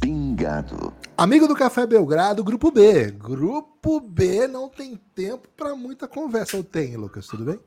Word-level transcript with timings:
Pingado. 0.00 0.92
Amigo 1.16 1.46
do 1.46 1.54
Café 1.54 1.86
Belgrado, 1.86 2.42
Grupo 2.42 2.70
B. 2.70 3.12
Grupo 3.12 4.00
B 4.00 4.48
não 4.48 4.68
tem 4.68 4.96
tempo 5.14 5.48
para 5.56 5.76
muita 5.76 6.08
conversa. 6.08 6.56
Ou 6.56 6.64
tem, 6.64 6.96
Lucas? 6.96 7.26
Tudo 7.26 7.44
bem? 7.44 7.60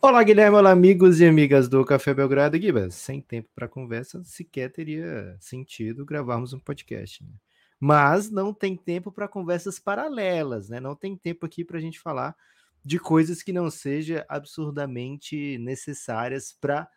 Olá, 0.00 0.22
Guilherme. 0.22 0.56
Olá, 0.56 0.70
amigos 0.70 1.20
e 1.20 1.26
amigas 1.26 1.68
do 1.68 1.84
Café 1.84 2.14
Belgrado. 2.14 2.56
Guibas, 2.56 2.94
sem 2.94 3.20
tempo 3.20 3.48
para 3.52 3.66
conversa, 3.66 4.22
sequer 4.22 4.70
teria 4.70 5.36
sentido 5.40 6.06
gravarmos 6.06 6.52
um 6.52 6.60
podcast. 6.60 7.24
Né? 7.24 7.30
Mas 7.80 8.30
não 8.30 8.54
tem 8.54 8.76
tempo 8.76 9.10
para 9.10 9.26
conversas 9.26 9.80
paralelas, 9.80 10.68
né? 10.68 10.78
Não 10.78 10.94
tem 10.94 11.16
tempo 11.16 11.44
aqui 11.44 11.64
para 11.64 11.78
a 11.78 11.80
gente 11.80 11.98
falar 11.98 12.36
de 12.84 12.96
coisas 13.00 13.42
que 13.42 13.52
não 13.52 13.68
sejam 13.72 14.22
absurdamente 14.28 15.58
necessárias 15.58 16.52
para 16.52 16.88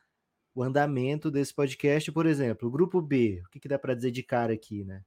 o 0.54 0.62
andamento 0.62 1.32
desse 1.32 1.56
podcast. 1.56 2.12
Por 2.12 2.28
exemplo, 2.28 2.68
o 2.68 2.72
Grupo 2.72 3.02
B. 3.02 3.42
O 3.48 3.50
que, 3.50 3.60
que 3.60 3.68
dá 3.68 3.80
para 3.80 3.96
dizer 3.96 4.12
de 4.12 4.22
cara 4.22 4.54
aqui, 4.54 4.84
né? 4.84 5.02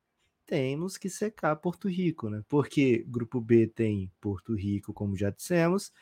Temos 0.46 0.98
que 0.98 1.08
secar 1.08 1.54
Porto 1.56 1.88
Rico, 1.88 2.28
né? 2.28 2.42
Porque 2.48 3.04
Grupo 3.06 3.40
B 3.40 3.68
tem 3.68 4.10
Porto 4.20 4.52
Rico, 4.52 4.92
como 4.92 5.16
já 5.16 5.30
dissemos 5.30 5.92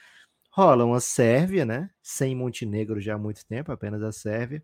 rola 0.53 0.85
uma 0.85 1.01
Sérvia, 1.01 1.65
né? 1.65 1.91
Sem 2.03 2.37
Montenegro 2.37 3.01
já 3.01 3.15
há 3.15 3.19
muito 3.19 3.45
tempo, 3.47 3.73
apenas 3.73 4.03
a 4.03 4.13
Sérvia. 4.13 4.63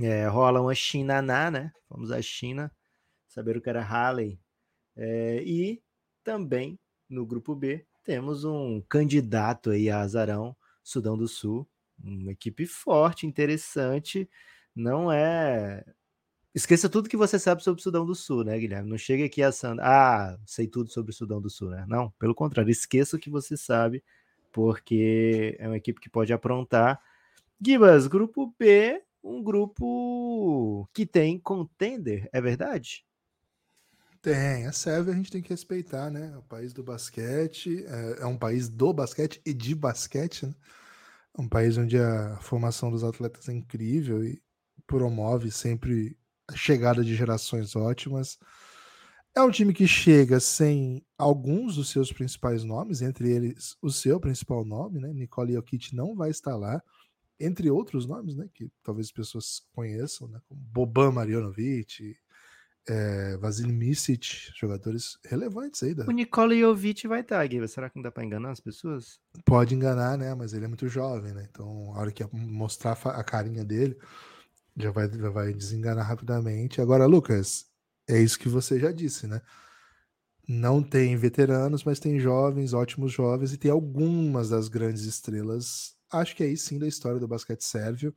É, 0.00 0.26
rola 0.28 0.60
uma 0.60 0.74
Chinaná, 0.74 1.50
né? 1.50 1.72
Vamos 1.90 2.12
à 2.12 2.22
China, 2.22 2.72
saber 3.28 3.56
o 3.56 3.60
que 3.60 3.68
era 3.68 3.82
Halley. 3.82 4.40
É, 4.96 5.42
e 5.44 5.82
também 6.22 6.78
no 7.10 7.26
grupo 7.26 7.54
B 7.54 7.84
temos 8.04 8.44
um 8.44 8.80
candidato 8.88 9.70
aí 9.70 9.90
a 9.90 10.00
azarão, 10.00 10.56
Sudão 10.82 11.16
do 11.18 11.28
Sul, 11.28 11.68
uma 12.02 12.32
equipe 12.32 12.64
forte, 12.66 13.26
interessante. 13.26 14.30
Não 14.74 15.10
é. 15.10 15.84
Esqueça 16.54 16.88
tudo 16.88 17.08
que 17.08 17.16
você 17.16 17.38
sabe 17.38 17.62
sobre 17.62 17.80
o 17.80 17.82
Sudão 17.82 18.06
do 18.06 18.14
Sul, 18.14 18.44
né, 18.44 18.58
Guilherme? 18.58 18.88
Não 18.88 18.98
chega 18.98 19.24
aqui 19.24 19.42
assando. 19.42 19.80
Ah, 19.82 20.38
sei 20.46 20.68
tudo 20.68 20.90
sobre 20.90 21.12
o 21.12 21.14
Sudão 21.14 21.40
do 21.40 21.50
Sul, 21.50 21.70
né? 21.70 21.84
Não, 21.88 22.10
pelo 22.18 22.34
contrário, 22.34 22.70
esqueça 22.70 23.16
o 23.16 23.20
que 23.20 23.30
você 23.30 23.56
sabe 23.56 24.02
porque 24.52 25.56
é 25.58 25.66
uma 25.66 25.76
equipe 25.76 26.00
que 26.00 26.10
pode 26.10 26.32
aprontar. 26.32 27.00
Gibas, 27.64 28.06
grupo 28.06 28.54
B, 28.58 29.02
um 29.22 29.42
grupo 29.42 30.88
que 30.92 31.06
tem 31.06 31.38
contender, 31.38 32.28
é 32.32 32.40
verdade? 32.40 33.04
Tem, 34.20 34.66
a 34.66 34.72
Sérvia 34.72 35.12
a 35.12 35.16
gente 35.16 35.32
tem 35.32 35.42
que 35.42 35.50
respeitar, 35.50 36.08
né? 36.10 36.36
O 36.36 36.42
país 36.42 36.72
do 36.72 36.82
basquete, 36.82 37.84
é, 37.84 38.22
é 38.22 38.26
um 38.26 38.38
país 38.38 38.68
do 38.68 38.92
basquete 38.92 39.40
e 39.44 39.52
de 39.52 39.74
basquete, 39.74 40.46
né? 40.46 40.54
É 41.36 41.40
um 41.40 41.48
país 41.48 41.76
onde 41.78 41.98
a 41.98 42.38
formação 42.40 42.90
dos 42.90 43.02
atletas 43.02 43.48
é 43.48 43.52
incrível 43.52 44.22
e 44.24 44.40
promove 44.86 45.50
sempre 45.50 46.16
a 46.46 46.54
chegada 46.54 47.02
de 47.02 47.14
gerações 47.14 47.74
ótimas. 47.74 48.38
É 49.34 49.40
um 49.40 49.50
time 49.50 49.72
que 49.72 49.86
chega 49.86 50.38
sem 50.38 51.04
alguns 51.16 51.76
dos 51.76 51.90
seus 51.90 52.12
principais 52.12 52.64
nomes, 52.64 53.00
entre 53.00 53.30
eles 53.30 53.76
o 53.80 53.90
seu 53.90 54.20
principal 54.20 54.64
nome, 54.64 55.00
né? 55.00 55.10
Nicole 55.12 55.54
Jokic 55.54 55.94
não 55.94 56.14
vai 56.14 56.30
estar 56.30 56.54
lá, 56.54 56.82
entre 57.40 57.70
outros 57.70 58.06
nomes, 58.06 58.36
né? 58.36 58.46
Que 58.52 58.70
talvez 58.82 59.06
as 59.06 59.12
pessoas 59.12 59.62
conheçam, 59.72 60.28
né? 60.28 60.38
Como 60.46 60.60
Boban 60.60 61.12
Marjanovic, 61.12 62.14
é, 62.88 63.36
Vasil 63.36 63.68
Misic, 63.68 64.50
jogadores 64.54 65.18
relevantes 65.24 65.82
aí. 65.82 65.94
Da... 65.94 66.04
O 66.06 66.10
Nicole 66.10 66.60
Jovic 66.60 67.06
vai 67.06 67.20
estar, 67.20 67.46
Guilherme. 67.46 67.68
Será 67.68 67.88
que 67.88 67.96
não 67.96 68.02
dá 68.02 68.10
para 68.10 68.24
enganar 68.24 68.50
as 68.50 68.60
pessoas? 68.60 69.18
Pode 69.44 69.74
enganar, 69.74 70.18
né? 70.18 70.34
Mas 70.34 70.52
ele 70.52 70.64
é 70.64 70.68
muito 70.68 70.88
jovem, 70.88 71.32
né? 71.32 71.46
Então, 71.50 71.92
a 71.94 72.00
hora 72.00 72.12
que 72.12 72.24
mostrar 72.32 72.92
a 72.92 73.24
carinha 73.24 73.64
dele, 73.64 73.96
já 74.76 74.90
vai, 74.90 75.10
já 75.10 75.30
vai 75.30 75.52
desenganar 75.52 76.06
rapidamente. 76.06 76.80
Agora, 76.80 77.06
Lucas, 77.06 77.66
é 78.08 78.18
isso 78.18 78.38
que 78.38 78.48
você 78.48 78.78
já 78.78 78.92
disse, 78.92 79.26
né? 79.26 79.40
Não 80.48 80.82
tem 80.82 81.16
veteranos, 81.16 81.84
mas 81.84 82.00
tem 82.00 82.18
jovens, 82.18 82.72
ótimos 82.72 83.12
jovens, 83.12 83.52
e 83.52 83.56
tem 83.56 83.70
algumas 83.70 84.48
das 84.48 84.68
grandes 84.68 85.04
estrelas. 85.04 85.94
Acho 86.10 86.36
que 86.36 86.42
aí 86.42 86.56
sim 86.56 86.78
da 86.78 86.88
história 86.88 87.20
do 87.20 87.28
basquete 87.28 87.62
sérvio. 87.62 88.14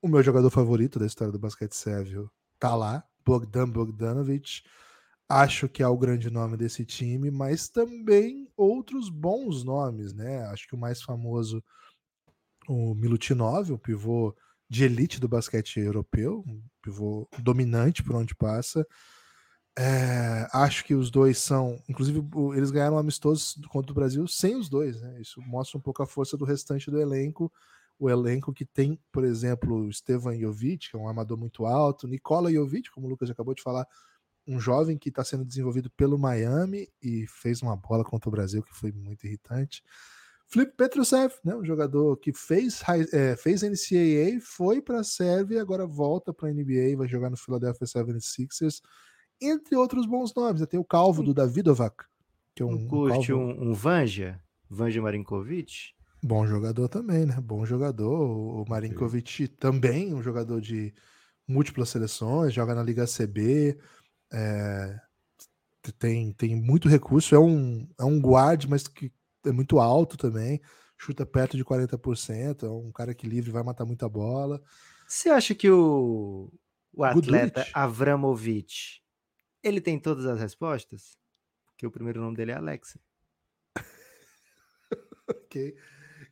O 0.00 0.08
meu 0.08 0.22
jogador 0.22 0.50
favorito 0.50 0.98
da 0.98 1.06
história 1.06 1.32
do 1.32 1.38
basquete 1.38 1.74
sérvio 1.74 2.30
tá 2.58 2.74
lá, 2.74 3.04
Bogdan 3.24 3.68
Bogdanovic. 3.68 4.62
Acho 5.28 5.68
que 5.68 5.82
é 5.82 5.88
o 5.88 5.98
grande 5.98 6.30
nome 6.30 6.56
desse 6.56 6.84
time, 6.84 7.30
mas 7.30 7.68
também 7.68 8.48
outros 8.56 9.10
bons 9.10 9.64
nomes, 9.64 10.14
né? 10.14 10.46
Acho 10.46 10.68
que 10.68 10.74
o 10.76 10.78
mais 10.78 11.02
famoso, 11.02 11.62
o 12.68 12.94
Milutinov, 12.94 13.72
o 13.72 13.78
pivô 13.78 14.34
de 14.68 14.84
elite 14.84 15.20
do 15.20 15.28
basquete 15.28 15.78
europeu, 15.78 16.44
um 16.46 16.62
pivô 16.82 17.28
dominante 17.38 18.02
por 18.02 18.16
onde 18.16 18.34
passa. 18.34 18.86
É, 19.78 20.48
acho 20.52 20.84
que 20.84 20.94
os 20.94 21.10
dois 21.10 21.38
são, 21.38 21.78
inclusive, 21.88 22.26
eles 22.54 22.70
ganharam 22.70 22.96
amistosos 22.96 23.58
contra 23.68 23.92
o 23.92 23.94
Brasil 23.94 24.26
sem 24.26 24.56
os 24.56 24.68
dois, 24.68 25.00
né? 25.00 25.20
Isso 25.20 25.40
mostra 25.42 25.76
um 25.76 25.80
pouco 25.80 26.02
a 26.02 26.06
força 26.06 26.36
do 26.36 26.46
restante 26.46 26.90
do 26.90 27.00
elenco. 27.00 27.52
O 27.98 28.08
elenco 28.08 28.52
que 28.52 28.64
tem, 28.64 28.98
por 29.12 29.24
exemplo, 29.24 29.92
Stevan 29.92 30.38
Jovic, 30.38 30.90
que 30.90 30.96
é 30.96 30.98
um 30.98 31.08
armador 31.08 31.36
muito 31.38 31.66
alto, 31.66 32.08
Nikola 32.08 32.52
Jovic, 32.52 32.90
como 32.90 33.06
o 33.06 33.10
Lucas 33.10 33.30
acabou 33.30 33.54
de 33.54 33.62
falar, 33.62 33.86
um 34.46 34.60
jovem 34.60 34.96
que 34.96 35.08
está 35.08 35.24
sendo 35.24 35.44
desenvolvido 35.44 35.90
pelo 35.90 36.18
Miami 36.18 36.88
e 37.02 37.26
fez 37.26 37.62
uma 37.62 37.76
bola 37.76 38.04
contra 38.04 38.28
o 38.28 38.32
Brasil 38.32 38.62
que 38.62 38.74
foi 38.74 38.92
muito 38.92 39.26
irritante. 39.26 39.82
Flip 40.48 40.72
Petrusev, 40.76 41.34
né, 41.44 41.56
um 41.56 41.64
jogador 41.64 42.16
que 42.18 42.32
fez, 42.32 42.80
é, 43.12 43.36
fez 43.36 43.62
NCAA, 43.62 44.40
foi 44.40 44.80
para 44.80 45.00
a 45.00 45.04
Sérvia, 45.04 45.60
agora 45.60 45.86
volta 45.86 46.32
para 46.32 46.48
a 46.48 46.52
NBA, 46.52 46.96
vai 46.96 47.08
jogar 47.08 47.30
no 47.30 47.36
Philadelphia 47.36 47.86
76ers, 47.86 48.80
entre 49.40 49.74
outros 49.74 50.06
bons 50.06 50.32
nomes. 50.34 50.64
Tem 50.66 50.78
o 50.78 50.84
calvo 50.84 51.22
do 51.22 51.34
Davidovac, 51.34 51.96
que 52.54 52.62
é 52.62 52.66
um. 52.66 52.86
Curte 52.86 53.32
um, 53.32 53.50
um, 53.50 53.70
um 53.70 53.74
Vanja? 53.74 54.40
Vanja 54.70 55.02
Marinkovic? 55.02 55.94
Bom 56.22 56.46
jogador 56.46 56.88
também, 56.88 57.26
né? 57.26 57.38
Bom 57.40 57.66
jogador. 57.66 58.62
O 58.62 58.64
Marinkovic 58.68 59.48
também, 59.48 60.14
um 60.14 60.22
jogador 60.22 60.60
de 60.60 60.94
múltiplas 61.46 61.88
seleções, 61.88 62.54
joga 62.54 62.74
na 62.74 62.82
Liga 62.82 63.04
CB. 63.04 63.78
É, 64.32 65.00
tem, 65.98 66.32
tem 66.32 66.56
muito 66.56 66.88
recurso, 66.88 67.34
é 67.34 67.38
um, 67.38 67.88
é 67.98 68.04
um 68.04 68.20
guard, 68.20 68.66
mas 68.66 68.88
que 68.88 69.12
é 69.48 69.52
muito 69.52 69.78
alto 69.78 70.16
também, 70.16 70.60
chuta 70.98 71.24
perto 71.24 71.56
de 71.56 71.64
40%, 71.64 72.64
é 72.64 72.70
um 72.70 72.92
cara 72.92 73.14
que 73.14 73.26
livre 73.26 73.50
vai 73.50 73.62
matar 73.62 73.84
muita 73.84 74.08
bola. 74.08 74.62
Você 75.06 75.28
acha 75.28 75.54
que 75.54 75.70
o, 75.70 76.52
o 76.92 77.04
atleta 77.04 77.60
Goodrich? 77.60 77.70
Avramovic, 77.74 79.00
ele 79.62 79.80
tem 79.80 79.98
todas 79.98 80.26
as 80.26 80.40
respostas? 80.40 81.16
Porque 81.68 81.86
o 81.86 81.90
primeiro 81.90 82.20
nome 82.20 82.36
dele 82.36 82.52
é 82.52 82.54
Alexa. 82.54 82.98
ok. 85.28 85.76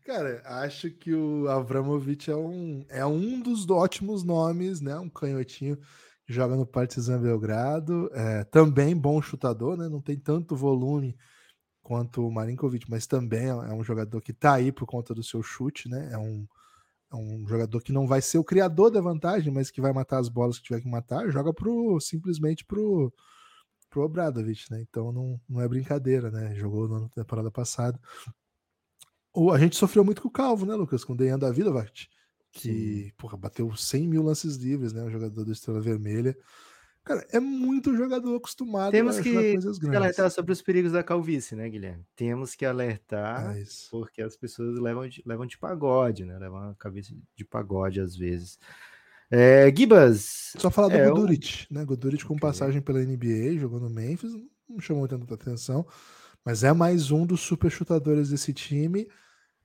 Cara, 0.04 0.42
acho 0.44 0.90
que 0.90 1.14
o 1.14 1.48
Avramovic 1.48 2.30
é 2.30 2.36
um, 2.36 2.84
é 2.88 3.06
um 3.06 3.40
dos 3.40 3.68
ótimos 3.70 4.22
nomes, 4.22 4.80
né? 4.80 4.98
Um 4.98 5.08
canhotinho 5.08 5.78
que 6.26 6.32
joga 6.32 6.56
no 6.56 6.66
Partizan 6.66 7.20
Belgrado. 7.20 8.10
É, 8.12 8.44
também 8.44 8.94
bom 8.94 9.20
chutador, 9.22 9.76
né? 9.76 9.88
Não 9.88 10.00
tem 10.00 10.18
tanto 10.18 10.54
volume 10.54 11.16
quanto 11.84 12.26
o 12.26 12.32
Marinkovic, 12.32 12.90
mas 12.90 13.06
também 13.06 13.48
é 13.48 13.72
um 13.72 13.84
jogador 13.84 14.20
que 14.22 14.32
está 14.32 14.54
aí 14.54 14.72
por 14.72 14.86
conta 14.86 15.14
do 15.14 15.22
seu 15.22 15.42
chute, 15.42 15.86
né? 15.86 16.08
É 16.10 16.18
um, 16.18 16.48
é 17.12 17.14
um 17.14 17.46
jogador 17.46 17.80
que 17.82 17.92
não 17.92 18.06
vai 18.06 18.22
ser 18.22 18.38
o 18.38 18.44
criador 18.44 18.90
da 18.90 19.02
vantagem, 19.02 19.52
mas 19.52 19.70
que 19.70 19.82
vai 19.82 19.92
matar 19.92 20.18
as 20.18 20.30
bolas 20.30 20.58
que 20.58 20.64
tiver 20.64 20.80
que 20.80 20.88
matar, 20.88 21.30
joga 21.30 21.52
pro, 21.52 22.00
simplesmente 22.00 22.64
pro, 22.64 23.12
pro 23.90 24.02
Obradovic, 24.02 24.64
né? 24.70 24.80
Então 24.80 25.12
não, 25.12 25.38
não 25.46 25.60
é 25.60 25.68
brincadeira, 25.68 26.30
né? 26.30 26.54
Jogou 26.54 26.88
na 26.88 27.06
temporada 27.10 27.50
passada. 27.50 28.00
O, 29.34 29.52
a 29.52 29.58
gente 29.58 29.76
sofreu 29.76 30.02
muito 30.02 30.22
com 30.22 30.28
o 30.28 30.32
Calvo, 30.32 30.64
né, 30.64 30.74
Lucas? 30.74 31.04
Com 31.04 31.12
o 31.12 31.16
Dejan 31.16 31.38
Davidovich, 31.38 32.08
que 32.50 33.12
porra, 33.18 33.36
bateu 33.36 33.76
100 33.76 34.08
mil 34.08 34.22
lances 34.22 34.56
livres, 34.56 34.94
né? 34.94 35.04
O 35.04 35.10
jogador 35.10 35.44
do 35.44 35.52
Estrela 35.52 35.82
Vermelha. 35.82 36.34
Cara, 37.04 37.26
é 37.32 37.38
muito 37.38 37.94
jogador 37.94 38.34
acostumado 38.34 38.90
Temos 38.90 39.18
a 39.18 39.22
que 39.22 39.30
coisas 39.30 39.76
grandes. 39.76 40.00
alertar 40.00 40.30
sobre 40.30 40.52
os 40.52 40.62
perigos 40.62 40.92
da 40.92 41.02
calvície, 41.02 41.54
né, 41.54 41.68
Guilherme? 41.68 42.02
Temos 42.16 42.54
que 42.54 42.64
alertar, 42.64 43.54
é 43.54 43.62
porque 43.90 44.22
as 44.22 44.34
pessoas 44.34 44.78
levam 44.78 45.06
de, 45.06 45.22
levam 45.26 45.44
de 45.44 45.58
pagode, 45.58 46.24
né? 46.24 46.38
Levam 46.38 46.70
a 46.70 46.74
calvície 46.76 47.14
de 47.36 47.44
pagode 47.44 48.00
às 48.00 48.16
vezes. 48.16 48.58
É, 49.30 49.70
Gibas. 49.76 50.54
Só 50.56 50.70
falar 50.70 50.88
do 50.88 50.94
é, 50.94 51.06
Guduric, 51.10 51.66
né? 51.70 51.84
Guduric 51.84 52.24
com 52.24 52.38
passagem 52.38 52.80
pela 52.80 53.00
NBA, 53.00 53.58
jogou 53.58 53.78
no 53.78 53.90
Memphis, 53.90 54.32
não 54.66 54.80
chamou 54.80 55.06
tanta 55.06 55.34
atenção, 55.34 55.86
mas 56.42 56.64
é 56.64 56.72
mais 56.72 57.10
um 57.10 57.26
dos 57.26 57.42
super 57.42 57.70
chutadores 57.70 58.30
desse 58.30 58.54
time. 58.54 59.06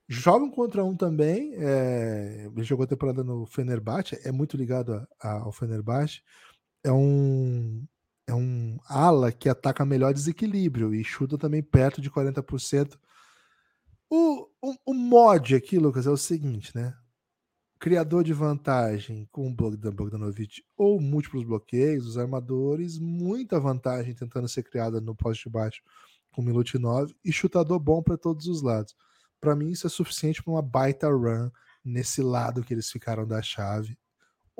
Joga 0.09 0.43
um 0.43 0.51
contra 0.51 0.83
um 0.83 0.95
também, 0.95 1.53
é, 1.55 2.49
ele 2.53 2.63
jogou 2.63 2.83
a 2.83 2.87
temporada 2.87 3.23
no 3.23 3.45
Fenerbahçe, 3.45 4.19
é 4.25 4.31
muito 4.31 4.57
ligado 4.57 4.93
a, 4.93 5.07
a, 5.21 5.31
ao 5.39 5.51
Fenerbahçe 5.53 6.21
é 6.83 6.91
um 6.91 7.85
é 8.27 8.33
um 8.33 8.77
ala 8.87 9.31
que 9.31 9.49
ataca 9.49 9.83
melhor 9.85 10.13
desequilíbrio 10.13 10.93
e 10.93 11.03
chuta 11.03 11.37
também 11.37 11.63
perto 11.63 11.99
de 11.99 12.11
40%. 12.11 12.95
O, 14.07 14.47
o, 14.61 14.75
o 14.85 14.93
mod 14.93 15.55
aqui, 15.55 15.79
Lucas, 15.79 16.05
é 16.05 16.11
o 16.11 16.17
seguinte, 16.17 16.75
né? 16.75 16.95
Criador 17.79 18.23
de 18.23 18.33
vantagem 18.33 19.27
com 19.31 19.47
o 19.47 19.53
Bogdan 19.53 19.91
Bogdanovic 19.91 20.63
ou 20.77 20.99
múltiplos 21.01 21.43
bloqueios, 21.43 22.05
os 22.05 22.17
armadores, 22.17 22.99
muita 22.99 23.59
vantagem 23.59 24.13
tentando 24.13 24.47
ser 24.47 24.63
criada 24.63 25.01
no 25.01 25.15
poste 25.15 25.49
baixo 25.49 25.81
com 26.31 26.41
Milutinov 26.41 27.11
e 27.23 27.31
chutador 27.31 27.79
bom 27.79 28.03
para 28.03 28.17
todos 28.17 28.47
os 28.47 28.61
lados. 28.61 28.95
Para 29.39 29.55
mim, 29.55 29.71
isso 29.71 29.87
é 29.87 29.89
suficiente 29.89 30.43
para 30.43 30.53
uma 30.53 30.61
baita 30.61 31.09
run 31.09 31.49
nesse 31.83 32.21
lado 32.21 32.63
que 32.63 32.73
eles 32.73 32.91
ficaram 32.91 33.25
da 33.25 33.41
chave. 33.41 33.97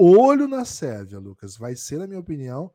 Olho 0.02 0.48
na 0.48 0.64
Sérvia, 0.64 1.20
Lucas. 1.20 1.58
Vai 1.58 1.76
ser, 1.76 1.98
na 1.98 2.08
minha 2.08 2.22
opinião, 2.22 2.74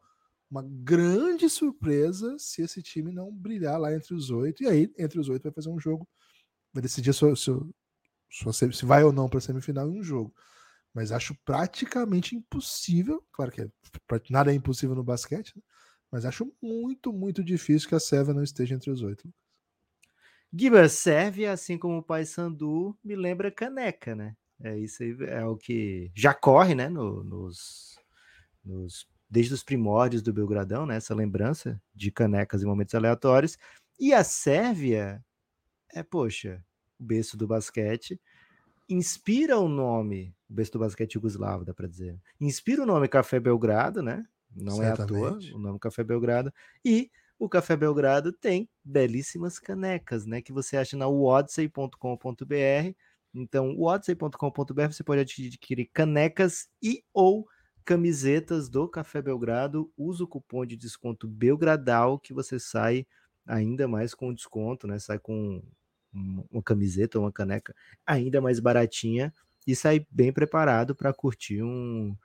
uma 0.51 0.63
grande 0.63 1.49
surpresa 1.49 2.39
se 2.39 2.61
esse 2.61 2.83
time 2.83 3.11
não 3.11 3.33
brilhar 3.33 3.81
lá 3.81 3.95
entre 3.95 4.13
os 4.13 4.29
oito. 4.29 4.63
E 4.63 4.69
aí, 4.69 4.93
entre 4.99 5.19
os 5.19 5.31
oito, 5.31 5.45
vai 5.45 5.53
fazer 5.53 5.71
um 5.71 5.81
jogo, 5.81 6.07
vai 6.71 6.83
decidir 6.83 7.15
sua, 7.15 7.35
sua, 7.35 7.67
sua, 8.29 8.53
se 8.53 8.85
vai 8.85 9.03
ou 9.03 9.11
não 9.11 9.27
para 9.27 9.39
a 9.39 9.41
semifinal 9.41 9.89
em 9.89 10.01
um 10.01 10.03
jogo. 10.03 10.35
Mas 10.93 11.13
acho 11.13 11.35
praticamente 11.47 12.37
impossível, 12.37 13.27
claro 13.33 13.51
que 13.51 13.63
é, 13.63 13.69
nada 14.29 14.53
é 14.53 14.55
impossível 14.55 14.95
no 14.95 15.03
basquete, 15.03 15.57
né? 15.57 15.63
mas 16.11 16.27
acho 16.27 16.55
muito, 16.61 17.11
muito 17.11 17.43
difícil 17.43 17.89
que 17.89 17.95
a 17.95 18.01
Sérvia 18.01 18.35
não 18.35 18.43
esteja 18.43 18.75
entre 18.75 18.91
os 18.91 19.01
oito. 19.01 19.27
Giba, 20.53 20.91
Sérvia, 20.91 21.53
assim 21.53 21.79
como 21.79 21.97
o 21.97 22.03
Paysandu, 22.03 22.95
me 23.03 23.17
lembra 23.17 23.51
caneca, 23.51 24.15
né? 24.15 24.37
É 24.65 24.79
isso 24.79 25.03
aí, 25.03 25.17
é 25.29 25.45
o 25.45 25.57
que 25.57 26.11
já 26.15 26.35
corre, 26.35 26.75
né? 26.75 26.89
No, 26.89 27.23
nos, 27.23 27.97
nos 28.65 29.07
desde 29.31 29.55
os 29.55 29.63
primórdios 29.63 30.23
do 30.23 30.33
Belgradão, 30.33 30.87
né? 30.87 30.97
Essa 30.97 31.15
lembrança 31.15 31.81
de 31.95 32.11
canecas 32.11 32.63
em 32.63 32.67
momentos 32.67 32.95
aleatórios. 32.95 33.59
E 34.01 34.13
a 34.13 34.25
Sérvia 34.25 35.23
é, 35.95 36.03
poxa, 36.03 36.63
o 36.99 37.05
berço 37.05 37.37
do 37.37 37.47
basquete, 37.47 38.21
inspira 38.89 39.59
o 39.59 39.69
nome, 39.69 40.35
o 40.51 40.55
berço 40.55 40.73
do 40.73 40.79
basquete 40.81 41.15
jugoslavo, 41.15 41.65
dá 41.65 41.73
para 41.73 41.87
dizer. 41.87 42.19
Inspira 42.41 42.83
o 42.83 42.87
nome 42.87 43.09
Café 43.09 43.39
Belgrado, 43.39 44.03
né? 44.03 44.25
Não 44.55 44.77
Certamente. 44.77 45.13
é 45.13 45.27
à 45.27 45.31
toa 45.31 45.57
o 45.57 45.59
nome 45.59 45.79
Café 45.79 46.03
Belgrado. 46.03 46.53
E 46.85 47.11
o 47.39 47.49
Café 47.49 47.77
Belgrado 47.77 48.33
tem 48.33 48.69
belíssimas 48.85 49.59
canecas, 49.59 50.27
né? 50.27 50.43
Que 50.43 50.53
você 50.53 50.77
acha 50.77 50.97
na 50.97 51.07
wodsey.com.br. 51.07 52.95
Então, 53.35 53.75
wodsey.com.br 53.77 54.87
você 54.89 55.03
pode 55.03 55.21
adquirir 55.21 55.91
canecas 55.93 56.69
e 56.83 57.03
ou 57.13 57.47
camisetas 57.85 58.69
do 58.69 58.89
Café 58.89 59.21
Belgrado, 59.21 59.93
usa 59.97 60.25
o 60.25 60.29
cupom 60.29 60.65
de 60.65 60.77
desconto 60.77 61.27
Belgradal 61.29 62.19
que 62.19 62.33
você 62.33 62.59
sai 62.59 63.07
ainda 63.47 63.87
mais 63.87 64.15
com 64.15 64.33
desconto, 64.33 64.87
né? 64.87 64.99
Sai 64.99 65.19
com 65.19 65.63
uma 66.13 66.63
camiseta 66.63 67.19
ou 67.19 67.25
uma 67.25 67.33
caneca 67.33 67.75
ainda 68.07 68.41
mais 68.41 68.61
baratinha 68.61 69.35
e 69.67 69.75
sai 69.75 70.07
bem 70.11 70.33
preparado 70.33 70.95
para 70.95 71.13
curtir 71.13 71.63
um, 71.63 72.17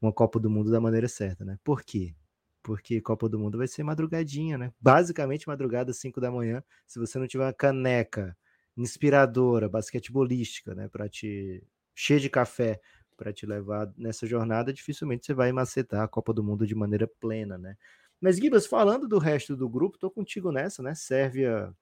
uma 0.00 0.12
Copa 0.12 0.38
do 0.38 0.50
Mundo 0.50 0.70
da 0.70 0.80
maneira 0.80 1.08
certa, 1.08 1.44
né? 1.44 1.58
Por 1.64 1.82
quê? 1.82 2.14
Porque 2.62 3.00
Copa 3.00 3.28
do 3.28 3.38
Mundo 3.38 3.56
vai 3.56 3.66
ser 3.66 3.82
madrugadinha, 3.82 4.58
né? 4.58 4.72
Basicamente 4.80 5.48
madrugada 5.48 5.92
5 5.92 6.20
da 6.20 6.30
manhã. 6.30 6.62
Se 6.86 6.98
você 6.98 7.18
não 7.18 7.26
tiver 7.26 7.44
uma 7.44 7.52
caneca 7.52 8.36
inspiradora, 8.78 9.68
basquetebolística, 9.68 10.74
né, 10.74 10.88
para 10.88 11.08
te 11.08 11.62
cheia 11.94 12.20
de 12.20 12.30
café 12.30 12.80
para 13.18 13.32
te 13.32 13.44
levar 13.44 13.92
nessa 13.96 14.26
jornada, 14.26 14.72
dificilmente 14.72 15.26
você 15.26 15.34
vai 15.34 15.50
macetar 15.50 16.02
a 16.04 16.08
Copa 16.08 16.32
do 16.32 16.42
Mundo 16.42 16.64
de 16.64 16.74
maneira 16.74 17.08
plena, 17.20 17.58
né? 17.58 17.76
Mas, 18.20 18.36
Gibas, 18.36 18.64
falando 18.64 19.08
do 19.08 19.18
resto 19.18 19.56
do 19.56 19.68
grupo, 19.68 19.98
tô 19.98 20.08
contigo 20.08 20.52
nessa, 20.52 20.82
né? 20.82 20.94
Sérvia, 20.94 21.74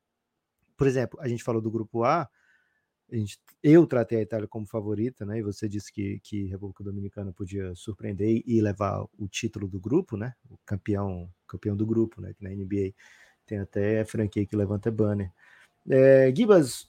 por 0.77 0.87
exemplo, 0.87 1.21
a 1.21 1.29
gente 1.29 1.45
falou 1.45 1.61
do 1.61 1.71
grupo 1.71 2.05
A, 2.05 2.29
gente, 3.13 3.39
eu 3.63 3.87
tratei 3.87 4.19
a 4.19 4.23
Itália 4.23 4.49
como 4.49 4.67
favorita, 4.67 5.27
né? 5.27 5.39
E 5.39 5.43
você 5.43 5.69
disse 5.69 5.93
que, 5.93 6.21
que 6.21 6.47
República 6.47 6.83
Dominicana 6.83 7.33
podia 7.33 7.75
surpreender 7.75 8.43
e 8.47 8.61
levar 8.61 9.05
o 9.19 9.29
título 9.29 9.69
do 9.69 9.79
grupo, 9.81 10.17
né? 10.17 10.35
O 10.51 10.59
campeão, 10.65 11.31
campeão 11.47 11.77
do 11.77 11.87
grupo, 11.87 12.21
né? 12.21 12.33
Que 12.35 12.43
na 12.43 12.51
NBA 12.51 12.95
tem 13.47 13.59
até 13.59 14.05
franquia 14.05 14.47
que 14.47 14.57
levanta 14.57 14.91
banner. 14.91 15.31
É, 15.89 16.33
Gibas, 16.35 16.89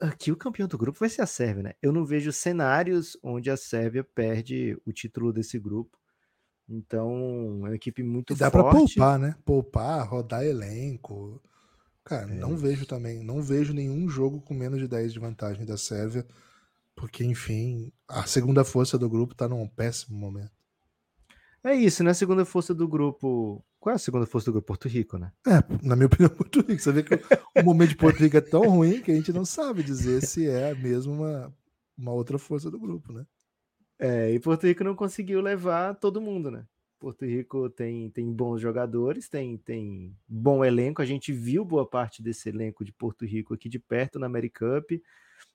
aqui 0.00 0.32
o 0.32 0.36
campeão 0.36 0.68
do 0.68 0.78
grupo 0.78 0.98
vai 0.98 1.08
ser 1.08 1.22
a 1.22 1.26
Sérvia, 1.26 1.62
né? 1.62 1.72
Eu 1.82 1.92
não 1.92 2.04
vejo 2.04 2.32
cenários 2.32 3.16
onde 3.22 3.50
a 3.50 3.56
Sérvia 3.56 4.02
perde 4.02 4.80
o 4.86 4.92
título 4.92 5.32
desse 5.32 5.58
grupo. 5.58 5.98
Então, 6.68 7.10
é 7.64 7.68
uma 7.68 7.74
equipe 7.74 8.02
muito 8.02 8.34
dá 8.34 8.50
forte. 8.50 8.64
Dá 8.64 8.70
para 8.70 8.78
poupar, 8.78 9.18
né? 9.18 9.36
Poupar, 9.44 10.08
rodar 10.08 10.44
elenco. 10.44 11.42
Cara, 12.04 12.30
é. 12.32 12.34
não 12.34 12.56
vejo 12.56 12.86
também, 12.86 13.22
não 13.22 13.42
vejo 13.42 13.74
nenhum 13.74 14.08
jogo 14.08 14.40
com 14.40 14.54
menos 14.54 14.78
de 14.78 14.88
10 14.88 15.12
de 15.12 15.18
vantagem 15.18 15.66
da 15.66 15.76
Sérvia, 15.76 16.26
porque 16.94 17.24
enfim, 17.24 17.92
a 18.08 18.24
segunda 18.24 18.64
força 18.64 18.96
do 18.96 19.08
grupo 19.08 19.34
tá 19.34 19.48
num 19.48 19.66
péssimo 19.68 20.16
momento. 20.16 20.59
É 21.62 21.74
isso, 21.74 22.02
né? 22.02 22.10
A 22.10 22.14
segunda 22.14 22.44
força 22.44 22.74
do 22.74 22.88
grupo. 22.88 23.62
Qual 23.78 23.92
é 23.92 23.96
a 23.96 23.98
segunda 23.98 24.26
força 24.26 24.46
do 24.46 24.52
grupo? 24.52 24.66
Porto 24.68 24.88
Rico, 24.88 25.18
né? 25.18 25.30
É, 25.46 25.86
na 25.86 25.94
minha 25.94 26.06
opinião, 26.06 26.30
Porto 26.34 26.60
Rico. 26.60 26.78
Você 26.78 26.92
vê 26.92 27.02
que 27.02 27.14
o 27.58 27.62
momento 27.62 27.90
de 27.90 27.96
Porto 27.96 28.18
Rico 28.18 28.36
é 28.36 28.40
tão 28.40 28.62
ruim 28.62 29.02
que 29.02 29.10
a 29.10 29.14
gente 29.14 29.32
não 29.32 29.44
sabe 29.44 29.82
dizer 29.82 30.22
se 30.22 30.48
é 30.48 30.74
mesmo 30.74 31.12
uma, 31.12 31.54
uma 31.96 32.12
outra 32.12 32.38
força 32.38 32.70
do 32.70 32.78
grupo, 32.78 33.12
né? 33.12 33.26
É, 33.98 34.32
e 34.32 34.40
Porto 34.40 34.66
Rico 34.66 34.82
não 34.82 34.94
conseguiu 34.94 35.42
levar 35.42 35.94
todo 35.96 36.20
mundo, 36.20 36.50
né? 36.50 36.64
Porto 36.98 37.24
Rico 37.26 37.68
tem, 37.68 38.10
tem 38.10 38.30
bons 38.32 38.60
jogadores, 38.60 39.28
tem, 39.28 39.58
tem 39.58 40.16
bom 40.26 40.64
elenco. 40.64 41.02
A 41.02 41.06
gente 41.06 41.32
viu 41.32 41.64
boa 41.64 41.86
parte 41.88 42.22
desse 42.22 42.48
elenco 42.48 42.84
de 42.84 42.92
Porto 42.92 43.26
Rico 43.26 43.52
aqui 43.54 43.68
de 43.68 43.78
perto 43.78 44.18
na 44.18 44.26
AmeriCup. 44.26 45.02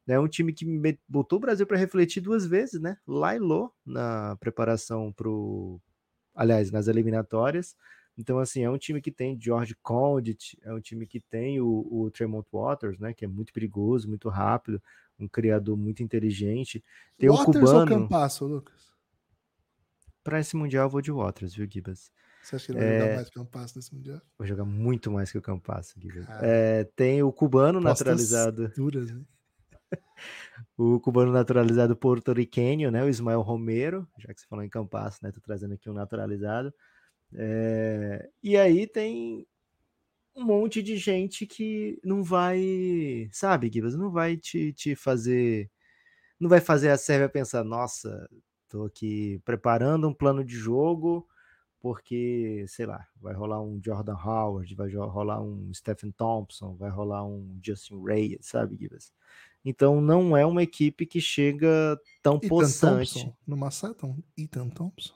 É 0.08 0.20
um 0.20 0.28
time 0.28 0.54
que 0.54 0.66
botou 1.08 1.38
o 1.38 1.40
Brasil 1.40 1.66
para 1.66 1.78
refletir 1.78 2.22
duas 2.22 2.46
vezes, 2.46 2.80
né? 2.80 2.98
Lá 3.08 3.36
e 3.36 3.40
Lô, 3.40 3.72
na 3.86 4.36
preparação 4.38 5.12
para 5.12 5.30
aliás, 6.36 6.70
nas 6.72 6.88
eliminatórias. 6.88 7.76
Então, 8.18 8.40
assim, 8.40 8.64
é 8.64 8.70
um 8.70 8.78
time 8.78 9.02
que 9.02 9.12
tem 9.12 9.40
George 9.40 9.76
Condit, 9.82 10.58
é 10.64 10.74
um 10.74 10.80
time 10.80 11.06
que 11.06 11.20
tem 11.20 11.60
o, 11.60 11.88
o 11.90 12.10
Tremont 12.12 12.48
Waters, 12.52 12.98
né? 12.98 13.14
Que 13.14 13.26
é 13.26 13.28
muito 13.28 13.52
perigoso, 13.52 14.08
muito 14.08 14.30
rápido, 14.30 14.82
um 15.20 15.28
criador 15.28 15.76
muito 15.76 16.02
inteligente. 16.02 16.84
Tem 17.18 17.30
Waters 17.30 17.48
o 17.48 17.52
cubano. 17.52 17.80
Ou 17.80 17.88
Campasso, 18.02 18.46
Lucas? 18.46 18.94
Para 20.24 20.40
esse 20.40 20.56
mundial, 20.56 20.86
eu 20.86 20.90
vou 20.90 21.02
de 21.02 21.12
Waters, 21.12 21.54
viu, 21.56 21.68
Gibas? 21.70 22.12
Você 22.42 22.56
acha 22.56 22.66
que 22.68 22.72
ele 22.72 22.80
vai 22.80 22.88
é... 22.88 23.00
jogar 23.00 23.16
mais 23.16 23.30
que 23.30 23.40
o 23.40 23.44
Campasso 23.44 23.78
nesse 23.78 23.94
mundial? 23.94 24.22
Vai 24.38 24.48
jogar 24.48 24.66
muito 24.66 25.12
mais 25.12 25.32
que 25.32 25.38
o 25.38 25.42
Campasso, 25.42 26.00
Gibas. 26.00 26.26
É, 26.42 26.84
tem 26.96 27.22
o 27.22 27.32
cubano 27.32 27.82
naturalizado. 27.82 28.70
Duras, 28.70 29.12
né? 29.12 29.22
o 30.78 31.00
cubano 31.00 31.32
naturalizado 31.32 31.96
porto-riquenho, 31.96 32.92
né? 32.92 33.04
O 33.04 33.10
Ismael 33.10 33.42
Romero, 33.42 34.08
já 34.18 34.34
que 34.34 34.42
você 34.42 34.48
falou 34.48 34.64
em 34.64 34.70
Campas, 34.70 35.20
né? 35.22 35.32
Tô 35.32 35.42
trazendo 35.42 35.74
aqui 35.74 35.90
um 35.90 35.94
naturalizado. 35.94 36.74
É... 37.34 38.30
E 38.44 38.58
aí 38.58 38.88
tem 38.88 39.46
um 40.36 40.44
monte 40.44 40.84
de 40.84 40.98
gente 40.98 41.46
que 41.48 42.00
não 42.04 42.24
vai, 42.24 43.30
sabe, 43.32 43.72
Gibas, 43.72 43.96
não 43.96 44.12
vai 44.12 44.36
te, 44.38 44.74
te 44.74 44.96
fazer, 44.96 45.72
não 46.40 46.50
vai 46.50 46.60
fazer 46.60 46.90
a 46.90 46.98
Sérvia 46.98 47.30
pensar, 47.30 47.64
nossa, 47.64 48.30
tô 48.68 48.86
aqui 48.86 49.42
preparando 49.46 50.08
um 50.10 50.14
plano 50.14 50.44
de 50.44 50.56
jogo 50.56 51.28
porque, 51.86 52.66
sei 52.68 52.88
lá, 52.88 53.08
vai 53.22 53.36
rolar 53.36 53.62
um 53.62 53.80
Jordan 53.80 54.16
Howard, 54.16 54.74
vai 54.74 54.90
rolar 54.92 55.40
um 55.40 55.72
Stephen 55.72 56.12
Thompson, 56.12 56.76
vai 56.76 56.90
rolar 56.90 57.24
um 57.24 57.60
Justin 57.64 58.04
Ray, 58.04 58.38
sabe, 58.42 58.76
Gibas? 58.76 59.14
Então 59.66 60.00
não 60.00 60.38
é 60.38 60.46
uma 60.46 60.62
equipe 60.62 61.08
que 61.08 61.20
chega 61.20 62.00
tão 62.22 62.36
Ethan 62.38 62.48
possante. 62.48 63.14
Thompson, 63.14 63.36
no 63.48 63.58
Massaton, 63.58 64.24
Ethan 64.38 64.70
Thompson. 64.70 65.16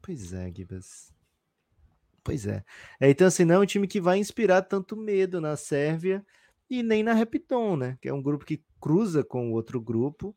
Pois 0.00 0.32
é, 0.32 0.52
Gibas. 0.54 1.12
Pois 2.22 2.46
é. 2.46 2.64
é. 3.00 3.10
Então, 3.10 3.26
assim, 3.26 3.44
não 3.44 3.56
é 3.56 3.58
um 3.58 3.66
time 3.66 3.88
que 3.88 4.00
vai 4.00 4.18
inspirar 4.18 4.62
tanto 4.62 4.96
medo 4.96 5.40
na 5.40 5.56
Sérvia 5.56 6.24
e 6.70 6.82
nem 6.82 7.02
na 7.02 7.12
Repton, 7.12 7.76
né? 7.76 7.98
Que 8.00 8.08
é 8.08 8.14
um 8.14 8.22
grupo 8.22 8.44
que 8.44 8.62
cruza 8.80 9.24
com 9.24 9.52
outro 9.52 9.80
grupo. 9.80 10.34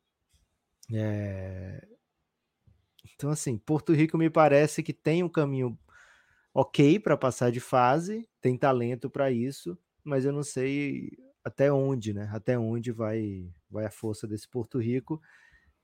É... 0.92 1.86
Então, 3.14 3.30
assim, 3.30 3.56
Porto 3.56 3.92
Rico 3.92 4.18
me 4.18 4.28
parece 4.28 4.82
que 4.82 4.92
tem 4.92 5.22
um 5.22 5.28
caminho 5.28 5.78
ok 6.52 6.98
para 6.98 7.16
passar 7.16 7.50
de 7.50 7.60
fase, 7.60 8.28
tem 8.40 8.56
talento 8.56 9.08
para 9.08 9.30
isso, 9.30 9.78
mas 10.02 10.24
eu 10.24 10.32
não 10.32 10.42
sei 10.42 11.10
até 11.46 11.72
onde, 11.72 12.12
né? 12.12 12.28
Até 12.32 12.58
onde 12.58 12.90
vai 12.90 13.48
vai 13.70 13.86
a 13.86 13.90
força 13.90 14.26
desse 14.26 14.48
Porto 14.48 14.80
Rico. 14.80 15.22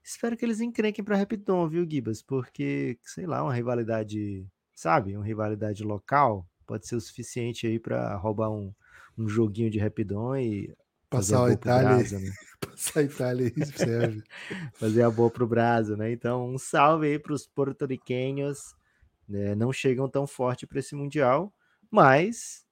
Espero 0.03 0.35
que 0.35 0.43
eles 0.43 0.59
encrenquem 0.59 1.05
para 1.05 1.15
Rapidon, 1.15 1.69
viu, 1.69 1.89
Gibas? 1.89 2.21
Porque, 2.21 2.99
sei 3.01 3.25
lá, 3.25 3.41
uma 3.41 3.53
rivalidade, 3.53 4.45
sabe? 4.75 5.15
Uma 5.15 5.25
rivalidade 5.25 5.81
local 5.81 6.45
pode 6.67 6.85
ser 6.85 6.97
o 6.97 7.01
suficiente 7.01 7.65
aí 7.65 7.79
para 7.79 8.13
roubar 8.17 8.51
um, 8.51 8.73
um 9.17 9.29
joguinho 9.29 9.69
de 9.71 9.79
Rapidon 9.79 10.35
e 10.35 10.75
Passar 11.09 11.45
a 11.45 11.51
Itália, 11.51 11.89
Brasil, 11.89 12.19
né? 12.19 12.31
passar 12.59 12.99
a 12.99 13.03
Itália 13.03 13.53
serve. 13.77 14.23
Fazer 14.73 15.03
a 15.03 15.11
boa 15.11 15.29
pro 15.29 15.47
Brasil, 15.47 15.95
né? 15.95 16.11
Então, 16.11 16.49
um 16.49 16.57
salve 16.57 17.07
aí 17.07 17.19
para 17.19 17.33
os 17.33 17.47
porto-riquenhos. 17.47 18.75
Né? 19.29 19.55
Não 19.55 19.71
chegam 19.71 20.09
tão 20.09 20.27
forte 20.27 20.65
para 20.65 20.79
esse 20.79 20.95
Mundial, 20.95 21.53
mas 21.89 22.65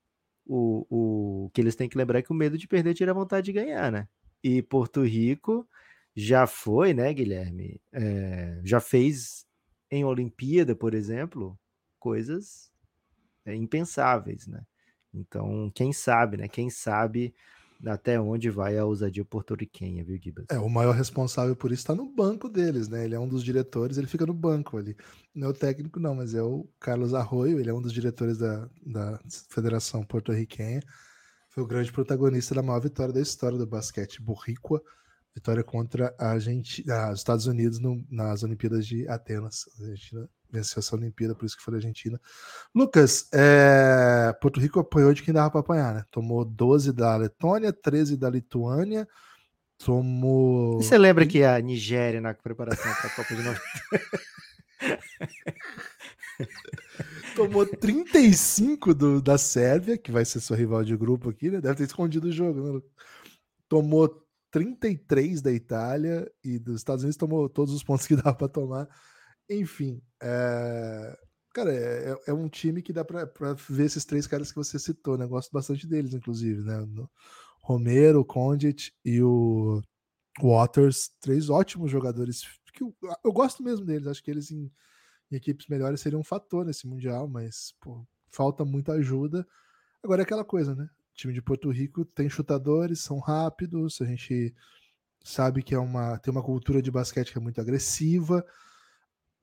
o, 0.45 1.45
o 1.45 1.49
que 1.51 1.61
eles 1.61 1.75
têm 1.75 1.89
que 1.89 1.97
lembrar 1.97 2.19
é 2.19 2.21
que 2.21 2.31
o 2.31 2.35
medo 2.35 2.57
de 2.57 2.67
perder 2.67 2.93
tira 2.93 3.11
a 3.11 3.15
vontade 3.15 3.45
de 3.45 3.53
ganhar, 3.53 3.91
né? 3.91 4.07
E 4.43 4.61
Porto 4.61 5.03
Rico 5.03 5.67
já 6.15 6.47
foi, 6.47 6.93
né, 6.93 7.13
Guilherme? 7.13 7.81
É, 7.91 8.59
já 8.63 8.79
fez 8.79 9.45
em 9.89 10.03
Olimpíada, 10.03 10.75
por 10.75 10.93
exemplo, 10.93 11.57
coisas 11.99 12.71
é, 13.45 13.55
impensáveis, 13.55 14.47
né? 14.47 14.65
Então, 15.13 15.71
quem 15.75 15.91
sabe, 15.91 16.37
né? 16.37 16.47
Quem 16.47 16.69
sabe 16.69 17.33
até 17.85 18.19
onde 18.19 18.49
vai 18.49 18.77
a 18.77 18.85
ousadia 18.85 19.25
porto-riquenha, 19.25 20.03
viu, 20.03 20.19
Gibas? 20.21 20.45
É, 20.49 20.59
o 20.59 20.69
maior 20.69 20.93
responsável 20.93 21.55
por 21.55 21.71
isso 21.71 21.81
está 21.81 21.95
no 21.95 22.05
banco 22.05 22.47
deles, 22.47 22.87
né? 22.87 23.05
Ele 23.05 23.15
é 23.15 23.19
um 23.19 23.27
dos 23.27 23.43
diretores, 23.43 23.97
ele 23.97 24.07
fica 24.07 24.25
no 24.25 24.33
banco 24.33 24.77
ali. 24.77 24.95
Não 25.33 25.47
é 25.47 25.49
o 25.51 25.53
técnico, 25.53 25.99
não, 25.99 26.15
mas 26.15 26.33
é 26.33 26.41
o 26.41 26.67
Carlos 26.79 27.13
Arroio, 27.13 27.59
ele 27.59 27.69
é 27.69 27.73
um 27.73 27.81
dos 27.81 27.93
diretores 27.93 28.37
da, 28.37 28.69
da 28.85 29.19
Federação 29.49 30.03
Porto-Riquenha. 30.03 30.81
Foi 31.49 31.63
o 31.63 31.67
grande 31.67 31.91
protagonista 31.91 32.55
da 32.55 32.61
maior 32.61 32.79
vitória 32.79 33.13
da 33.13 33.21
história 33.21 33.57
do 33.57 33.67
basquete 33.67 34.21
borríqua, 34.21 34.81
vitória 35.33 35.63
contra 35.63 36.13
a 36.17 36.31
Argentina, 36.31 36.93
ah, 36.93 37.11
os 37.11 37.19
Estados 37.19 37.45
Unidos 37.45 37.79
no, 37.79 38.05
nas 38.09 38.43
Olimpíadas 38.43 38.85
de 38.85 39.07
Atenas. 39.07 39.65
A 39.79 39.83
Argentina 39.83 40.29
venceu 40.51 40.79
essa 40.79 40.95
Olimpíada, 40.95 41.33
por 41.33 41.45
isso 41.45 41.57
que 41.57 41.63
foi 41.63 41.73
a 41.73 41.77
Argentina. 41.77 42.19
Lucas, 42.73 43.27
é... 43.33 44.35
Porto 44.41 44.59
Rico 44.59 44.79
apoiou 44.79 45.13
de 45.13 45.23
quem 45.23 45.33
dava 45.33 45.49
para 45.49 45.59
apanhar, 45.61 45.95
né? 45.95 46.03
Tomou 46.11 46.43
12 46.43 46.91
da 46.93 47.15
Letônia, 47.15 47.71
13 47.71 48.17
da 48.17 48.29
Lituânia, 48.29 49.07
tomou. 49.77 50.81
Você 50.81 50.97
lembra 50.97 51.25
que 51.25 51.43
a 51.43 51.59
Nigéria, 51.59 52.21
na 52.21 52.33
preparação 52.33 52.93
para 52.93 53.07
a 53.07 53.15
Copa 53.15 53.35
de 53.35 53.43
90. 53.43 53.61
Tomou 57.35 57.65
35 57.65 58.93
do, 58.93 59.21
da 59.21 59.37
Sérvia, 59.37 59.97
que 59.97 60.11
vai 60.11 60.25
ser 60.25 60.39
sua 60.39 60.57
rival 60.57 60.83
de 60.83 60.97
grupo 60.97 61.29
aqui, 61.29 61.49
né? 61.49 61.61
Deve 61.61 61.75
ter 61.75 61.83
escondido 61.83 62.27
o 62.27 62.31
jogo, 62.31 62.61
né? 62.61 62.81
Tomou 63.69 64.21
33 64.51 65.41
da 65.41 65.51
Itália 65.51 66.29
e 66.43 66.59
dos 66.59 66.77
Estados 66.77 67.03
Unidos 67.03 67.17
tomou 67.17 67.47
todos 67.47 67.73
os 67.73 67.83
pontos 67.83 68.05
que 68.05 68.15
dava 68.15 68.33
para 68.33 68.49
tomar. 68.49 68.87
Enfim, 69.51 70.01
é... 70.21 71.17
cara, 71.53 71.73
é, 71.73 72.15
é, 72.27 72.33
um 72.33 72.47
time 72.47 72.81
que 72.81 72.93
dá 72.93 73.03
para 73.03 73.29
ver 73.69 73.85
esses 73.85 74.05
três 74.05 74.25
caras 74.25 74.49
que 74.49 74.55
você 74.55 74.79
citou, 74.79 75.17
né? 75.17 75.27
Gosto 75.27 75.51
bastante 75.51 75.85
deles, 75.85 76.13
inclusive, 76.13 76.61
né? 76.61 76.87
Romero, 77.61 78.23
Condit 78.23 78.93
e 79.03 79.21
o 79.21 79.81
Waters, 80.41 81.11
três 81.19 81.49
ótimos 81.49 81.91
jogadores 81.91 82.43
que 82.73 82.83
eu, 82.83 82.95
eu 83.23 83.33
gosto 83.33 83.61
mesmo 83.61 83.85
deles. 83.85 84.07
Acho 84.07 84.23
que 84.23 84.31
eles 84.31 84.51
em, 84.51 84.71
em, 85.29 85.35
equipes 85.35 85.67
melhores 85.67 85.99
seriam 85.99 86.21
um 86.21 86.23
fator 86.23 86.65
nesse 86.65 86.87
mundial, 86.87 87.27
mas 87.27 87.73
pô, 87.81 88.07
falta 88.29 88.63
muita 88.63 88.93
ajuda. 88.93 89.45
Agora 90.01 90.21
é 90.21 90.23
aquela 90.23 90.45
coisa, 90.45 90.73
né? 90.73 90.85
O 90.85 91.15
time 91.15 91.33
de 91.33 91.41
Porto 91.41 91.69
Rico 91.69 92.05
tem 92.05 92.29
chutadores, 92.29 93.01
são 93.01 93.19
rápidos, 93.19 94.01
a 94.01 94.05
gente 94.05 94.55
sabe 95.23 95.61
que 95.61 95.75
é 95.75 95.79
uma 95.79 96.17
tem 96.17 96.31
uma 96.31 96.41
cultura 96.41 96.81
de 96.81 96.89
basquete 96.89 97.33
que 97.33 97.37
é 97.37 97.41
muito 97.41 97.59
agressiva. 97.59 98.45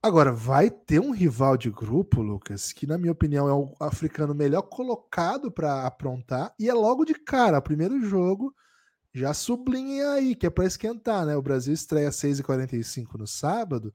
Agora, 0.00 0.32
vai 0.32 0.70
ter 0.70 1.00
um 1.00 1.10
rival 1.10 1.56
de 1.56 1.70
grupo, 1.70 2.22
Lucas, 2.22 2.72
que, 2.72 2.86
na 2.86 2.96
minha 2.96 3.10
opinião, 3.10 3.48
é 3.48 3.52
o 3.52 3.74
africano 3.80 4.32
melhor 4.32 4.62
colocado 4.62 5.50
para 5.50 5.84
aprontar, 5.84 6.54
e 6.58 6.68
é 6.68 6.74
logo 6.74 7.04
de 7.04 7.14
cara, 7.14 7.60
primeiro 7.60 8.00
jogo, 8.00 8.54
já 9.12 9.34
sublinha 9.34 10.12
aí, 10.12 10.36
que 10.36 10.46
é 10.46 10.50
para 10.50 10.66
esquentar, 10.66 11.26
né? 11.26 11.36
O 11.36 11.42
Brasil 11.42 11.74
estreia 11.74 12.08
às 12.08 12.16
6h45 12.16 13.18
no 13.18 13.26
sábado, 13.26 13.92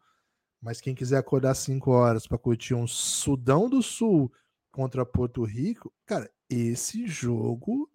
mas 0.61 0.81
quem 0.81 0.93
quiser 0.93 1.17
acordar 1.17 1.55
5 1.55 1.89
horas 1.91 2.27
para 2.27 2.37
curtir 2.37 2.73
um 2.73 2.85
Sudão 2.85 3.69
do 3.69 3.81
Sul 3.81 4.31
contra 4.71 5.05
Porto 5.05 5.43
Rico, 5.43 5.93
cara, 6.05 6.29
esse 6.49 7.07
jogo 7.07 7.89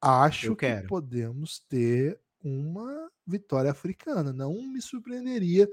acho 0.00 0.56
que 0.56 0.82
podemos 0.88 1.60
ter 1.68 2.18
uma 2.42 3.10
vitória 3.26 3.70
africana. 3.70 4.32
Não 4.32 4.54
me 4.54 4.80
surpreenderia 4.80 5.68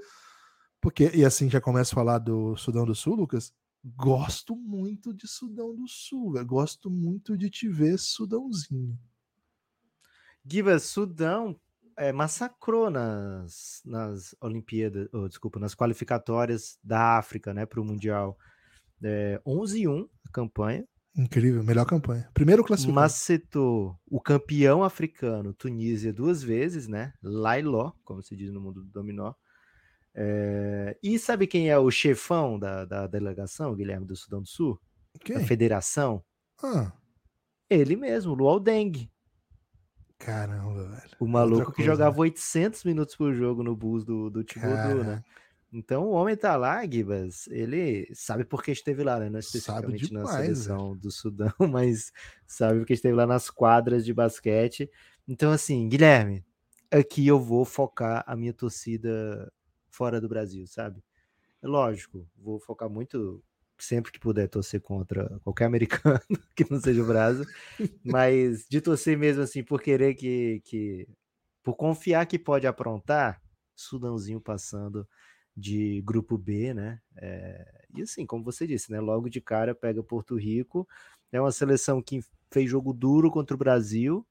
porque, 0.80 1.10
e 1.14 1.24
assim 1.24 1.50
já 1.50 1.60
começo 1.60 1.92
a 1.92 1.96
falar 1.96 2.18
do 2.18 2.56
Sudão 2.56 2.84
do 2.84 2.94
Sul, 2.94 3.14
Lucas. 3.14 3.52
Gosto 3.84 4.54
muito 4.54 5.12
de 5.12 5.26
Sudão 5.26 5.74
do 5.74 5.88
Sul, 5.88 6.32
véio. 6.32 6.46
gosto 6.46 6.90
muito 6.90 7.36
de 7.36 7.48
te 7.48 7.68
ver 7.68 7.98
Sudãozinho. 7.98 8.98
Gibas, 10.44 10.84
Sudão 10.84 11.58
é, 11.96 12.12
massacrou 12.12 12.90
nas, 12.90 13.82
nas 13.84 14.34
Olimpíadas, 14.40 15.08
oh, 15.12 15.28
desculpa, 15.28 15.58
nas 15.58 15.74
qualificatórias 15.74 16.78
da 16.82 17.18
África, 17.18 17.52
né, 17.52 17.66
para 17.66 17.80
o 17.80 17.84
Mundial. 17.84 18.38
É, 19.02 19.40
11 19.46 19.88
1 19.88 20.08
a 20.26 20.30
campanha. 20.30 20.86
Incrível, 21.16 21.64
melhor 21.64 21.84
campanha. 21.86 22.28
Primeiro 22.32 22.64
classificado. 22.64 22.94
Macetou 22.94 23.98
o 24.06 24.20
campeão 24.20 24.84
africano, 24.84 25.52
Tunísia, 25.52 26.12
duas 26.12 26.42
vezes, 26.42 26.86
né? 26.86 27.12
Lailó, 27.22 27.92
como 28.04 28.22
se 28.22 28.36
diz 28.36 28.50
no 28.50 28.60
mundo 28.60 28.82
do 28.82 28.90
dominó. 28.90 29.34
É... 30.14 30.96
E 31.02 31.18
sabe 31.18 31.46
quem 31.46 31.70
é 31.70 31.78
o 31.78 31.90
chefão 31.90 32.58
da, 32.58 32.84
da 32.84 33.06
delegação, 33.06 33.74
Guilherme, 33.74 34.06
do 34.06 34.16
Sudão 34.16 34.42
do 34.42 34.48
Sul? 34.48 34.80
Quem? 35.20 35.36
Da 35.36 35.44
federação? 35.44 36.22
Ah. 36.62 36.92
Ele 37.68 37.96
mesmo, 37.96 38.34
Luol 38.34 38.60
Deng. 38.60 39.10
Caramba, 40.18 40.84
velho. 40.84 41.16
O 41.18 41.26
maluco 41.26 41.66
coisa, 41.66 41.76
que 41.76 41.82
jogava 41.82 42.16
né? 42.16 42.22
800 42.22 42.84
minutos 42.84 43.16
por 43.16 43.32
jogo 43.32 43.62
no 43.62 43.74
bus 43.74 44.04
do, 44.04 44.28
do 44.28 44.44
Thibodeau, 44.44 45.02
né? 45.02 45.24
Então 45.72 46.08
o 46.08 46.10
homem 46.10 46.36
tá 46.36 46.56
lá, 46.56 46.84
Gibas, 46.84 47.46
ele 47.46 48.08
sabe 48.12 48.44
porque 48.44 48.72
esteve 48.72 49.04
lá, 49.04 49.20
né? 49.20 49.30
Não 49.30 49.38
especificamente 49.38 50.08
demais, 50.08 50.26
na 50.26 50.32
seleção 50.32 50.88
velho. 50.88 51.00
do 51.00 51.10
Sudão, 51.10 51.54
mas 51.70 52.12
sabe 52.46 52.80
porque 52.80 52.92
esteve 52.92 53.14
lá 53.14 53.26
nas 53.26 53.48
quadras 53.48 54.04
de 54.04 54.12
basquete. 54.12 54.90
Então, 55.28 55.52
assim, 55.52 55.88
Guilherme, 55.88 56.44
aqui 56.90 57.26
eu 57.26 57.38
vou 57.38 57.64
focar 57.64 58.24
a 58.26 58.34
minha 58.34 58.52
torcida 58.52 59.50
fora 60.00 60.18
do 60.18 60.30
Brasil, 60.30 60.66
sabe? 60.66 61.04
É 61.62 61.68
lógico, 61.68 62.26
vou 62.34 62.58
focar 62.58 62.88
muito 62.88 63.44
sempre 63.78 64.10
que 64.10 64.18
puder 64.18 64.48
torcer 64.48 64.80
contra 64.80 65.38
qualquer 65.44 65.66
americano 65.68 66.22
que 66.56 66.64
não 66.70 66.80
seja 66.80 67.02
o 67.02 67.06
Brasil, 67.06 67.44
mas 68.02 68.66
de 68.66 68.80
torcer 68.80 69.18
mesmo 69.18 69.42
assim 69.42 69.62
por 69.62 69.82
querer 69.82 70.14
que, 70.14 70.62
que 70.64 71.06
por 71.62 71.74
confiar 71.74 72.24
que 72.24 72.38
pode 72.38 72.66
aprontar, 72.66 73.42
Sudãozinho 73.76 74.40
passando 74.40 75.06
de 75.54 76.00
grupo 76.00 76.38
B, 76.38 76.72
né? 76.72 76.98
É, 77.18 77.84
e 77.94 78.00
assim, 78.00 78.24
como 78.24 78.42
você 78.42 78.66
disse, 78.66 78.90
né? 78.90 79.00
Logo 79.00 79.28
de 79.28 79.42
cara 79.42 79.74
pega 79.74 80.02
Porto 80.02 80.34
Rico, 80.34 80.88
é 81.30 81.38
uma 81.38 81.52
seleção 81.52 82.00
que 82.00 82.22
fez 82.50 82.70
jogo 82.70 82.94
duro 82.94 83.30
contra 83.30 83.54
o 83.54 83.58
Brasil 83.58 84.26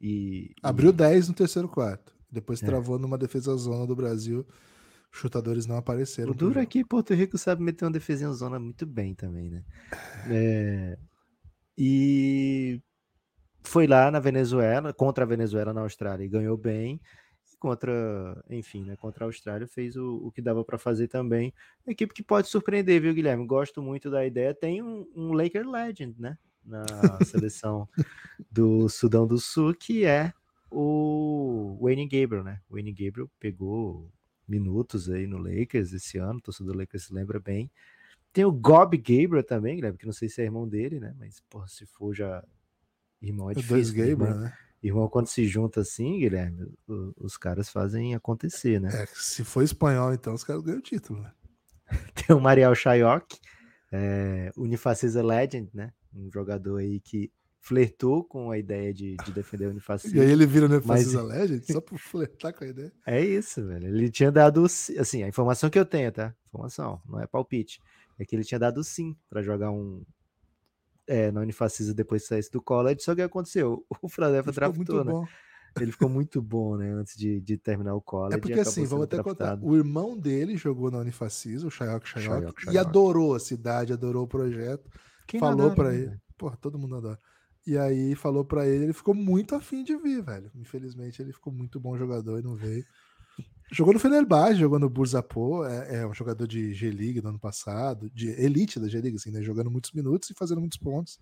e 0.00 0.52
abriu 0.60 0.90
e... 0.90 0.92
10 0.92 1.28
no 1.28 1.34
terceiro 1.34 1.68
quarto, 1.68 2.12
depois 2.28 2.60
é. 2.60 2.66
travou 2.66 2.98
numa 2.98 3.16
defesa 3.16 3.54
zona 3.54 3.86
do 3.86 3.94
Brasil 3.94 4.44
chutadores 5.12 5.66
não 5.66 5.76
apareceram. 5.76 6.32
O 6.32 6.34
duro 6.34 6.58
é 6.58 6.66
que 6.66 6.84
Porto 6.84 7.14
Rico 7.14 7.36
sabe 7.36 7.62
meter 7.62 7.84
uma 7.84 7.90
defesa 7.90 8.32
zona 8.32 8.58
muito 8.58 8.86
bem 8.86 9.14
também, 9.14 9.50
né? 9.50 9.62
É, 10.28 10.98
e 11.76 12.80
foi 13.62 13.86
lá 13.86 14.10
na 14.10 14.18
Venezuela, 14.18 14.92
contra 14.92 15.24
a 15.24 15.26
Venezuela 15.26 15.72
na 15.72 15.82
Austrália 15.82 16.24
e 16.24 16.28
ganhou 16.28 16.56
bem. 16.56 17.00
E 17.52 17.56
contra, 17.58 18.42
enfim, 18.50 18.84
né, 18.84 18.96
contra 18.96 19.24
a 19.24 19.28
Austrália 19.28 19.66
fez 19.66 19.96
o, 19.96 20.16
o 20.16 20.32
que 20.32 20.42
dava 20.42 20.64
para 20.64 20.78
fazer 20.78 21.08
também. 21.08 21.52
Uma 21.86 21.92
equipe 21.92 22.14
que 22.14 22.22
pode 22.22 22.48
surpreender, 22.48 23.00
viu, 23.00 23.14
Guilherme? 23.14 23.46
Gosto 23.46 23.82
muito 23.82 24.10
da 24.10 24.26
ideia. 24.26 24.54
Tem 24.54 24.82
um, 24.82 25.06
um 25.14 25.32
Laker 25.32 25.68
Legend, 25.68 26.20
né? 26.20 26.38
Na 26.64 26.84
seleção 27.24 27.88
do 28.50 28.88
Sudão 28.88 29.26
do 29.26 29.38
Sul, 29.38 29.74
que 29.74 30.04
é 30.04 30.32
o 30.70 31.78
Wayne 31.82 32.08
Gabriel, 32.08 32.44
né? 32.44 32.60
O 32.68 32.74
Wayne 32.74 32.92
Gabriel 32.92 33.30
pegou 33.38 34.10
minutos 34.46 35.10
aí 35.10 35.26
no 35.26 35.38
Lakers 35.38 35.92
esse 35.92 36.18
ano, 36.18 36.38
o 36.38 36.42
torcedor 36.42 36.72
do 36.72 36.78
Lakers 36.78 37.04
se 37.04 37.14
lembra 37.14 37.38
bem. 37.38 37.70
Tem 38.32 38.44
o 38.44 38.52
Gob 38.52 38.96
Gabriel 38.96 39.44
também, 39.44 39.76
Guilherme, 39.76 39.98
que 39.98 40.06
não 40.06 40.12
sei 40.12 40.28
se 40.28 40.40
é 40.40 40.44
irmão 40.44 40.66
dele, 40.66 40.98
né? 40.98 41.14
Mas, 41.18 41.40
porra, 41.50 41.68
se 41.68 41.84
for 41.84 42.14
já 42.14 42.42
irmão 43.20 43.50
é 43.50 43.54
difícil. 43.54 43.76
Dois 43.76 43.90
Gabriel, 43.90 44.10
irmão, 44.10 44.40
né? 44.40 44.56
Irmão, 44.82 45.08
quando 45.08 45.28
se 45.28 45.46
junta 45.46 45.80
assim, 45.80 46.18
Guilherme, 46.18 46.72
os 47.16 47.36
caras 47.36 47.68
fazem 47.68 48.14
acontecer, 48.14 48.80
né? 48.80 48.90
É, 49.02 49.06
se 49.14 49.44
for 49.44 49.62
espanhol, 49.62 50.12
então 50.12 50.34
os 50.34 50.42
caras 50.42 50.62
ganham 50.62 50.78
o 50.78 50.82
título, 50.82 51.20
né? 51.22 51.32
Tem 52.14 52.34
o 52.34 52.40
Mariel 52.40 52.74
Chayok, 52.74 53.38
é, 53.92 54.50
Unifacisa 54.56 55.22
Legend, 55.22 55.70
né? 55.72 55.92
Um 56.12 56.30
jogador 56.32 56.78
aí 56.78 56.98
que 57.00 57.30
flertou 57.62 58.24
com 58.24 58.50
a 58.50 58.58
ideia 58.58 58.92
de, 58.92 59.16
de 59.24 59.32
defender 59.32 59.66
o 59.66 59.70
unifascismo. 59.70 60.18
E 60.18 60.20
aí 60.20 60.30
ele 60.32 60.44
vira 60.44 60.66
Unifacisa 60.66 61.22
mas... 61.22 61.38
Legend 61.38 61.72
só 61.72 61.80
por 61.80 61.96
flertar 61.96 62.52
com 62.52 62.64
a 62.64 62.66
ideia. 62.66 62.92
É 63.06 63.20
isso, 63.20 63.64
velho. 63.64 63.86
Ele 63.86 64.10
tinha 64.10 64.32
dado, 64.32 64.64
assim, 64.64 65.22
a 65.22 65.28
informação 65.28 65.70
que 65.70 65.78
eu 65.78 65.86
tenho, 65.86 66.10
tá? 66.10 66.34
Informação, 66.48 67.00
não 67.08 67.20
é 67.20 67.26
palpite. 67.26 67.80
É 68.18 68.24
que 68.24 68.34
ele 68.34 68.42
tinha 68.42 68.58
dado 68.58 68.82
sim 68.82 69.16
para 69.30 69.42
jogar 69.42 69.70
um 69.70 70.02
é, 71.06 71.30
na 71.30 71.40
Unifacisa 71.40 71.94
depois 71.94 72.22
que 72.22 72.28
saísse 72.28 72.50
do 72.50 72.60
college, 72.60 73.00
só 73.00 73.14
que 73.14 73.22
aconteceu, 73.22 73.86
o 74.02 74.08
Philadelphia 74.08 74.52
draftou, 74.52 75.04
né? 75.04 75.12
Bom. 75.12 75.26
Ele 75.80 75.92
ficou 75.92 76.08
muito 76.08 76.42
bom, 76.42 76.76
né? 76.76 76.90
Antes 76.90 77.16
de, 77.16 77.40
de 77.40 77.56
terminar 77.56 77.94
o 77.94 78.02
college. 78.02 78.36
É 78.36 78.40
porque 78.40 78.60
assim, 78.60 78.84
vamos 78.84 79.04
até 79.04 79.22
contar. 79.22 79.58
O 79.62 79.74
irmão 79.76 80.18
dele 80.18 80.56
jogou 80.56 80.90
na 80.90 80.98
Unifacis, 80.98 81.62
o 81.62 81.70
Shayok 81.70 82.06
Shayok, 82.06 82.70
e 82.70 82.76
adorou 82.76 83.34
a 83.34 83.40
cidade, 83.40 83.92
adorou 83.92 84.24
o 84.24 84.28
projeto. 84.28 84.90
Quem 85.26 85.40
falou 85.40 85.74
para 85.74 85.94
ele. 85.94 86.08
Né? 86.08 86.20
Porra, 86.36 86.58
todo 86.60 86.78
mundo 86.78 86.96
adora. 86.96 87.18
E 87.66 87.78
aí 87.78 88.14
falou 88.14 88.44
para 88.44 88.66
ele, 88.66 88.84
ele 88.84 88.92
ficou 88.92 89.14
muito 89.14 89.54
afim 89.54 89.84
de 89.84 89.96
vir, 89.96 90.22
velho. 90.22 90.50
Infelizmente 90.54 91.22
ele 91.22 91.32
ficou 91.32 91.52
muito 91.52 91.78
bom 91.78 91.96
jogador 91.96 92.40
e 92.40 92.42
não 92.42 92.56
veio. 92.56 92.84
Jogou 93.70 93.94
no 93.94 94.00
Fenerbahçe, 94.00 94.60
jogou 94.60 94.78
no 94.78 94.90
Bursapo, 94.90 95.64
é, 95.64 96.00
é 96.00 96.06
um 96.06 96.12
jogador 96.12 96.46
de 96.46 96.74
G-League 96.74 97.20
do 97.22 97.28
ano 97.28 97.38
passado, 97.38 98.10
de 98.10 98.28
elite 98.30 98.78
da 98.78 98.86
G-League, 98.86 99.16
assim, 99.16 99.30
né? 99.30 99.40
Jogando 99.40 99.70
muitos 99.70 99.92
minutos 99.92 100.28
e 100.28 100.34
fazendo 100.34 100.60
muitos 100.60 100.76
pontos. 100.76 101.18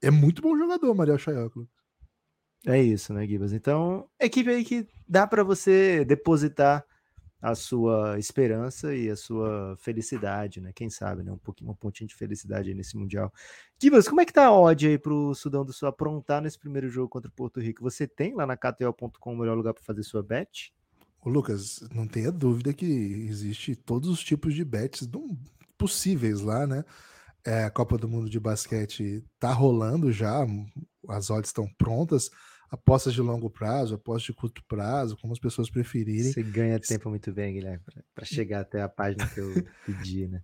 É 0.00 0.10
muito 0.10 0.40
bom 0.40 0.56
jogador, 0.56 0.94
Mariel 0.94 1.18
Chayoclo. 1.18 1.68
É 2.66 2.82
isso, 2.82 3.12
né, 3.12 3.26
Gibas? 3.26 3.52
Então, 3.52 4.08
equipe 4.18 4.48
aí 4.50 4.64
que 4.64 4.88
dá 5.06 5.26
para 5.26 5.44
você 5.44 6.04
depositar 6.04 6.84
a 7.40 7.54
sua 7.54 8.18
esperança 8.18 8.94
e 8.94 9.10
a 9.10 9.16
sua 9.16 9.76
felicidade, 9.78 10.60
né? 10.60 10.72
Quem 10.74 10.88
sabe, 10.88 11.22
né? 11.22 11.30
Um 11.30 11.38
pouquinho, 11.38 11.70
um 11.70 11.74
pontinho 11.74 12.08
de 12.08 12.14
felicidade 12.14 12.68
aí 12.70 12.74
nesse 12.74 12.96
Mundial. 12.96 13.32
Gibas, 13.80 14.08
como 14.08 14.20
é 14.20 14.24
que 14.24 14.32
tá 14.32 14.46
a 14.46 14.52
odd 14.52 14.86
aí 14.86 14.98
pro 14.98 15.34
Sudão 15.34 15.64
do 15.64 15.72
Sul 15.72 15.88
aprontar 15.88 16.40
nesse 16.40 16.58
primeiro 16.58 16.88
jogo 16.88 17.08
contra 17.08 17.28
o 17.28 17.32
Porto 17.32 17.60
Rico? 17.60 17.82
Você 17.82 18.06
tem 18.06 18.34
lá 18.34 18.46
na 18.46 18.56
KTO.com 18.56 19.34
o 19.34 19.38
melhor 19.38 19.56
lugar 19.56 19.74
para 19.74 19.82
fazer 19.82 20.02
sua 20.02 20.22
bet? 20.22 20.72
Ô 21.22 21.28
Lucas, 21.28 21.80
não 21.92 22.06
tenha 22.06 22.32
dúvida 22.32 22.72
que 22.72 22.86
existe 22.86 23.74
todos 23.76 24.08
os 24.08 24.22
tipos 24.22 24.54
de 24.54 24.64
bets 24.64 25.08
possíveis 25.76 26.40
lá, 26.40 26.66
né? 26.66 26.84
É, 27.44 27.64
a 27.64 27.70
Copa 27.70 27.96
do 27.96 28.08
Mundo 28.08 28.28
de 28.28 28.40
basquete 28.40 29.24
tá 29.38 29.52
rolando 29.52 30.10
já, 30.10 30.44
as 31.08 31.30
odds 31.30 31.50
estão 31.50 31.68
prontas. 31.78 32.30
Apostas 32.70 33.14
de 33.14 33.22
longo 33.22 33.48
prazo, 33.48 33.94
apostas 33.94 34.24
de 34.24 34.32
curto 34.32 34.62
prazo, 34.66 35.16
como 35.16 35.32
as 35.32 35.38
pessoas 35.38 35.70
preferirem. 35.70 36.32
Você 36.32 36.42
ganha 36.42 36.80
tempo 36.80 37.08
muito 37.08 37.32
bem, 37.32 37.54
Guilherme, 37.54 37.82
para 38.14 38.24
chegar 38.24 38.60
até 38.60 38.82
a 38.82 38.88
página 38.88 39.26
que 39.26 39.40
eu 39.40 39.52
pedi, 39.86 40.26
né? 40.26 40.42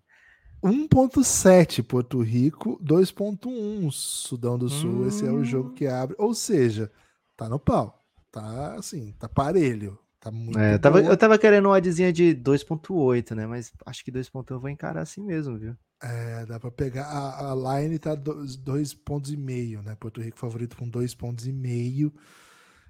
1.7 0.63 1.83
Porto 1.83 2.21
Rico, 2.23 2.79
2.1 2.83 3.91
Sudão 3.91 4.57
do 4.57 4.69
Sul. 4.69 5.03
Hum. 5.03 5.09
Esse 5.09 5.27
é 5.27 5.33
o 5.33 5.45
jogo 5.45 5.73
que 5.73 5.87
abre. 5.87 6.15
Ou 6.19 6.35
seja, 6.35 6.91
tá 7.37 7.49
no 7.49 7.59
pau. 7.59 8.01
Tá 8.31 8.77
assim, 8.77 9.13
tá 9.19 9.29
parelho. 9.29 9.99
Tá 10.21 10.31
muito 10.31 10.57
é, 10.57 10.75
eu, 10.75 10.79
tava, 10.79 11.01
eu 11.01 11.17
tava 11.17 11.37
querendo 11.37 11.67
uma 11.67 11.77
oddzinha 11.77 12.13
de 12.13 12.33
2.8, 12.37 13.35
né? 13.35 13.45
Mas 13.45 13.73
acho 13.85 14.05
que 14.05 14.13
2.1 14.13 14.51
eu 14.51 14.61
vou 14.61 14.71
encarar 14.71 15.03
assim 15.03 15.21
mesmo, 15.21 15.59
viu? 15.59 15.77
É, 16.03 16.45
dá 16.47 16.59
pra 16.59 16.71
pegar. 16.71 17.05
A, 17.05 17.53
a 17.53 17.81
line 17.81 17.99
tá 17.99 18.15
dois, 18.17 18.57
dois 18.57 18.93
pontos 18.93 19.31
e 19.31 19.37
meio, 19.37 19.83
né? 19.83 19.95
Porto 19.95 20.21
Rico 20.21 20.39
favorito 20.39 20.77
com 20.77 20.89
dois 20.89 21.15
pontos 21.15 21.47
e 21.47 21.53
meio. 21.53 22.13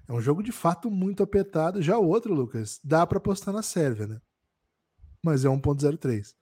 É 0.09 0.13
um 0.13 0.21
jogo 0.21 0.43
de 0.43 0.51
fato 0.51 0.91
muito 0.91 1.23
apertado. 1.23 1.83
Já 1.83 1.99
o 1.99 2.09
outro, 2.09 2.33
Lucas, 2.33 2.81
dá 2.83 3.07
para 3.07 3.19
apostar 3.19 3.53
na 3.53 3.63
Sérvia, 3.63 4.07
né? 4.07 4.21
Mas 5.23 5.45
é 5.45 5.49
1.03. 5.49 6.35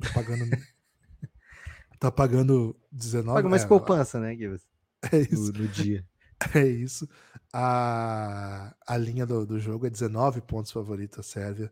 Tá 0.00 0.12
pagando. 0.14 0.44
tá 2.00 2.10
pagando 2.10 2.76
19. 2.90 3.34
Paga 3.34 3.48
mais 3.48 3.64
é, 3.64 3.66
poupança, 3.66 4.18
né, 4.18 4.34
Gibbs? 4.34 4.66
É 5.12 5.18
isso. 5.18 5.52
No, 5.52 5.58
no 5.60 5.68
dia. 5.68 6.04
É 6.54 6.64
isso. 6.64 7.08
A, 7.52 8.72
a 8.86 8.96
linha 8.96 9.26
do, 9.26 9.44
do 9.44 9.58
jogo 9.58 9.88
é 9.88 9.90
19 9.90 10.40
pontos 10.42 10.70
favorito 10.70 11.18
a 11.18 11.22
Sérvia. 11.24 11.68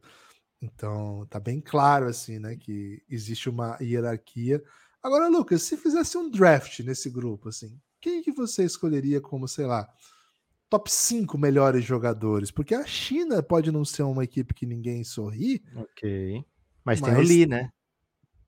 Então 0.61 1.27
tá 1.29 1.39
bem 1.39 1.61
claro 1.61 2.07
assim, 2.07 2.39
né, 2.39 2.57
que 2.57 3.03
existe 3.09 3.49
uma 3.49 3.77
hierarquia. 3.81 4.63
Agora, 5.03 5.29
Lucas, 5.29 5.63
se 5.63 5.77
fizesse 5.77 6.17
um 6.19 6.31
draft 6.31 6.81
nesse 6.81 7.11
grupo, 7.11 7.49
assim, 7.49 7.79
quem 8.01 8.23
que 8.23 8.33
você 8.33 8.65
escolheria 8.65 9.21
como, 9.21 9.47
sei 9.47 9.67
lá, 9.67 9.89
top 10.69 10.91
5 10.91 11.39
melhores 11.39 11.85
jogadores? 11.85 12.51
Porque 12.51 12.75
a 12.75 12.85
China 12.85 13.43
pode 13.43 13.71
não 13.71 13.85
ser 13.85 14.03
uma 14.03 14.25
equipe 14.25 14.55
que 14.55 14.67
ninguém 14.67 15.05
sorri. 15.05 15.63
Ok. 15.77 16.45
Mas, 16.85 17.01
mas 17.01 17.11
tem 17.11 17.19
o 17.19 17.27
Lee, 17.27 17.47
né? 17.47 17.71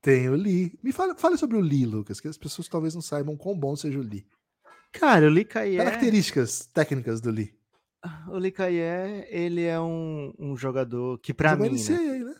Tem 0.01 0.29
o 0.29 0.35
Lee. 0.35 0.77
Me 0.81 0.91
fale, 0.91 1.13
fale 1.15 1.37
sobre 1.37 1.57
o 1.57 1.61
Lee, 1.61 1.85
Lucas, 1.85 2.19
que 2.19 2.27
as 2.27 2.37
pessoas 2.37 2.67
talvez 2.67 2.95
não 2.95 3.01
saibam 3.01 3.37
quão 3.37 3.57
bom 3.57 3.75
seja 3.75 3.99
o 3.99 4.03
Lee. 4.03 4.25
Cara, 4.91 5.27
o 5.27 5.29
Lee 5.29 5.45
Kaye... 5.45 5.77
Características 5.77 6.65
técnicas 6.73 7.21
do 7.21 7.29
Lee. 7.29 7.53
O 8.27 8.51
Kaye, 8.51 9.25
ele 9.29 9.63
é 9.63 9.79
um, 9.79 10.33
um 10.39 10.55
jogador 10.55 11.17
que 11.19 11.33
para 11.33 11.55
mim, 11.55 11.69
NCAA, 11.69 11.97
né? 11.97 12.19
né? 12.19 12.35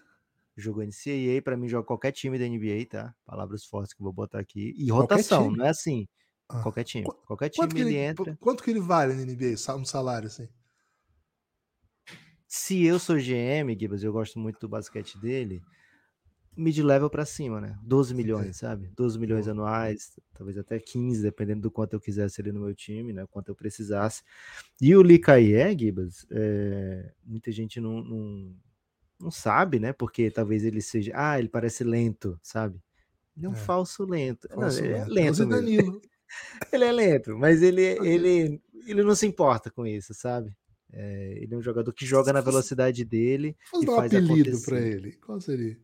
Jogou 0.55 0.83
NCAA, 0.83 1.41
para 1.43 1.57
mim 1.57 1.67
joga 1.67 1.85
qualquer 1.85 2.11
time 2.11 2.39
da 2.39 2.47
NBA, 2.47 2.85
tá? 2.89 3.13
Palavras 3.25 3.65
fortes 3.65 3.93
que 3.93 4.01
eu 4.01 4.05
vou 4.05 4.13
botar 4.13 4.39
aqui. 4.39 4.73
E 4.77 4.89
rotação, 4.89 5.51
não 5.51 5.65
é 5.65 5.69
assim. 5.69 6.07
Ah. 6.47 6.61
Qualquer 6.61 6.83
time. 6.83 7.05
Qualquer 7.25 7.49
time 7.49 7.67
ele, 7.71 7.81
ele, 7.81 7.97
entra. 7.97 8.37
Quanto 8.39 8.63
que 8.63 8.69
ele 8.69 8.79
vale 8.79 9.13
na 9.13 9.23
NBA, 9.23 9.55
um 9.75 9.85
salário 9.85 10.27
assim? 10.27 10.47
Se 12.47 12.83
eu 12.83 12.97
sou 12.97 13.17
GM, 13.17 13.77
Gibbs, 13.77 14.03
eu 14.03 14.11
gosto 14.11 14.39
muito 14.39 14.59
do 14.59 14.67
basquete 14.67 15.19
dele, 15.19 15.61
mid-level 16.59 17.09
para 17.09 17.25
cima, 17.25 17.61
né? 17.61 17.77
12 17.83 18.13
milhões, 18.13 18.57
sabe? 18.57 18.89
12 18.95 19.17
milhões 19.17 19.47
anuais, 19.47 20.19
talvez 20.33 20.57
até 20.57 20.79
15, 20.79 21.21
dependendo 21.21 21.61
do 21.61 21.71
quanto 21.71 21.93
eu 21.93 21.99
quisesse 21.99 22.41
ali 22.41 22.51
no 22.51 22.61
meu 22.61 22.75
time, 22.75 23.13
né? 23.13 23.25
Quanto 23.31 23.49
eu 23.49 23.55
precisasse. 23.55 24.21
E 24.81 24.95
o 24.95 25.01
Likaie, 25.01 25.77
Gibas, 25.77 26.27
é, 26.31 27.11
muita 27.25 27.51
gente 27.51 27.79
não, 27.79 28.03
não, 28.03 28.55
não, 29.19 29.31
sabe, 29.31 29.79
né? 29.79 29.93
Porque 29.93 30.29
talvez 30.29 30.63
ele 30.63 30.81
seja. 30.81 31.11
Ah, 31.15 31.39
ele 31.39 31.49
parece 31.49 31.83
lento, 31.83 32.39
sabe? 32.43 32.79
Ele 33.35 33.45
é 33.45 33.49
um 33.49 33.53
é. 33.53 33.55
falso 33.55 34.03
lento. 34.03 34.47
Falso 34.49 34.81
não, 34.81 34.85
ele 34.85 34.95
é 34.95 35.05
lento. 35.05 35.47
Mesmo. 35.47 36.01
ele 36.71 36.83
é 36.83 36.91
lento, 36.91 37.37
mas 37.37 37.61
ele, 37.61 37.81
ele, 37.81 38.61
ele 38.85 39.03
não 39.03 39.15
se 39.15 39.25
importa 39.25 39.71
com 39.71 39.87
isso, 39.87 40.13
sabe? 40.13 40.55
É, 40.91 41.39
ele 41.41 41.53
é 41.53 41.57
um 41.57 41.61
jogador 41.61 41.93
que 41.93 42.05
joga 42.05 42.33
na 42.33 42.41
velocidade 42.41 43.05
dele. 43.05 43.55
Vamos 43.71 43.85
dar 43.85 43.93
um 43.93 43.99
apelido 43.99 44.59
para 44.61 44.81
ele. 44.81 45.13
Qual 45.13 45.39
seria? 45.39 45.77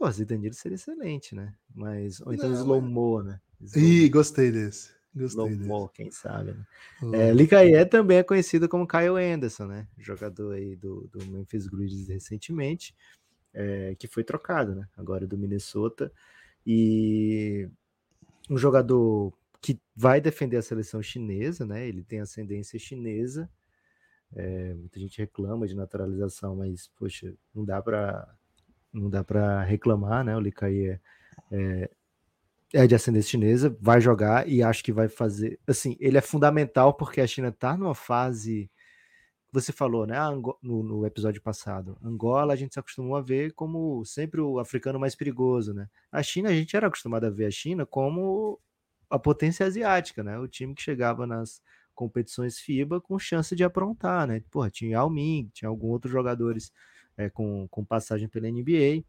Pô, 0.00 0.10
Zidanilo 0.10 0.54
seria 0.54 0.76
excelente, 0.76 1.34
né? 1.34 1.54
Mas, 1.74 2.22
ou 2.22 2.32
então 2.32 2.48
não, 2.48 2.56
Slow 2.56 2.80
Mo, 2.80 3.22
né? 3.22 3.38
Slow 3.60 3.84
Ih, 3.84 4.08
gostei 4.08 4.50
desse. 4.50 4.94
Gostei 5.14 5.26
Slow 5.26 5.50
Mo, 5.50 5.88
quem 5.90 6.10
sabe, 6.10 6.52
né? 6.52 6.66
É, 7.12 7.34
Licaie 7.34 7.84
também 7.84 8.16
é 8.16 8.22
conhecido 8.22 8.66
como 8.66 8.88
Kyle 8.88 9.22
Anderson, 9.22 9.66
né? 9.66 9.86
Jogador 9.98 10.54
aí 10.54 10.74
do, 10.74 11.06
do 11.12 11.26
Memphis 11.26 11.66
Grizzlies 11.66 12.08
recentemente, 12.08 12.96
é, 13.52 13.94
que 13.98 14.08
foi 14.08 14.24
trocado, 14.24 14.74
né? 14.74 14.88
Agora 14.96 15.26
do 15.26 15.36
Minnesota. 15.36 16.10
E 16.66 17.68
um 18.48 18.56
jogador 18.56 19.34
que 19.60 19.78
vai 19.94 20.18
defender 20.18 20.56
a 20.56 20.62
seleção 20.62 21.02
chinesa, 21.02 21.66
né? 21.66 21.86
Ele 21.86 22.02
tem 22.02 22.20
ascendência 22.20 22.78
chinesa. 22.78 23.50
É, 24.34 24.72
muita 24.72 24.98
gente 24.98 25.18
reclama 25.18 25.68
de 25.68 25.76
naturalização, 25.76 26.56
mas, 26.56 26.88
poxa, 26.96 27.34
não 27.54 27.66
dá 27.66 27.82
para 27.82 28.34
não 28.92 29.08
dá 29.08 29.22
para 29.22 29.62
reclamar, 29.62 30.24
né? 30.24 30.36
O 30.36 30.40
Likai 30.40 30.88
é, 30.88 31.00
é, 31.50 31.90
é, 32.72 32.86
de 32.86 32.94
ascendência 32.94 33.30
chinesa, 33.30 33.76
vai 33.80 34.00
jogar 34.00 34.48
e 34.48 34.62
acho 34.62 34.82
que 34.84 34.92
vai 34.92 35.08
fazer. 35.08 35.58
Assim, 35.66 35.96
ele 36.00 36.18
é 36.18 36.20
fundamental 36.20 36.94
porque 36.94 37.20
a 37.20 37.26
China 37.26 37.48
está 37.48 37.76
numa 37.76 37.94
fase. 37.94 38.70
Você 39.52 39.72
falou, 39.72 40.06
né? 40.06 40.16
No, 40.62 40.82
no, 40.82 41.06
episódio 41.06 41.42
passado, 41.42 41.98
Angola 42.02 42.52
a 42.52 42.56
gente 42.56 42.72
se 42.72 42.78
acostumou 42.78 43.16
a 43.16 43.20
ver 43.20 43.52
como 43.52 44.04
sempre 44.04 44.40
o 44.40 44.60
africano 44.60 44.98
mais 44.98 45.16
perigoso, 45.16 45.74
né? 45.74 45.88
A 46.12 46.22
China, 46.22 46.50
a 46.50 46.52
gente 46.52 46.76
era 46.76 46.86
acostumado 46.86 47.24
a 47.24 47.30
ver 47.30 47.46
a 47.46 47.50
China 47.50 47.84
como 47.84 48.60
a 49.08 49.18
potência 49.18 49.66
asiática, 49.66 50.22
né? 50.22 50.38
O 50.38 50.46
time 50.46 50.74
que 50.74 50.82
chegava 50.82 51.26
nas 51.26 51.60
competições 51.94 52.58
FIBA 52.58 53.00
com 53.00 53.18
chance 53.18 53.54
de 53.56 53.64
aprontar, 53.64 54.26
né? 54.28 54.42
Porra, 54.50 54.70
tinha 54.70 54.92
Yao 54.92 55.10
Ming, 55.10 55.50
tinha 55.52 55.68
alguns 55.68 55.90
outros 55.90 56.12
jogadores 56.12 56.72
é, 57.20 57.30
com, 57.30 57.68
com 57.68 57.84
passagem 57.84 58.28
pela 58.28 58.48
NBA. 58.48 59.04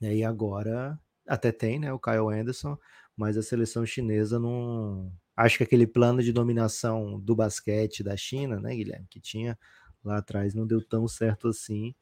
Né, 0.00 0.16
e 0.16 0.24
agora 0.24 0.98
até 1.26 1.52
tem, 1.52 1.78
né, 1.78 1.92
o 1.92 1.98
Kyle 1.98 2.28
Anderson, 2.32 2.78
mas 3.16 3.36
a 3.36 3.42
seleção 3.42 3.84
chinesa 3.84 4.38
não. 4.38 5.12
Acho 5.36 5.58
que 5.58 5.64
aquele 5.64 5.86
plano 5.86 6.22
de 6.22 6.32
dominação 6.32 7.20
do 7.20 7.34
basquete 7.36 8.02
da 8.02 8.16
China, 8.16 8.60
né, 8.60 8.74
Guilherme, 8.74 9.06
que 9.08 9.20
tinha 9.20 9.58
lá 10.04 10.18
atrás, 10.18 10.54
não 10.54 10.66
deu 10.66 10.82
tão 10.82 11.06
certo 11.06 11.48
assim. 11.48 11.94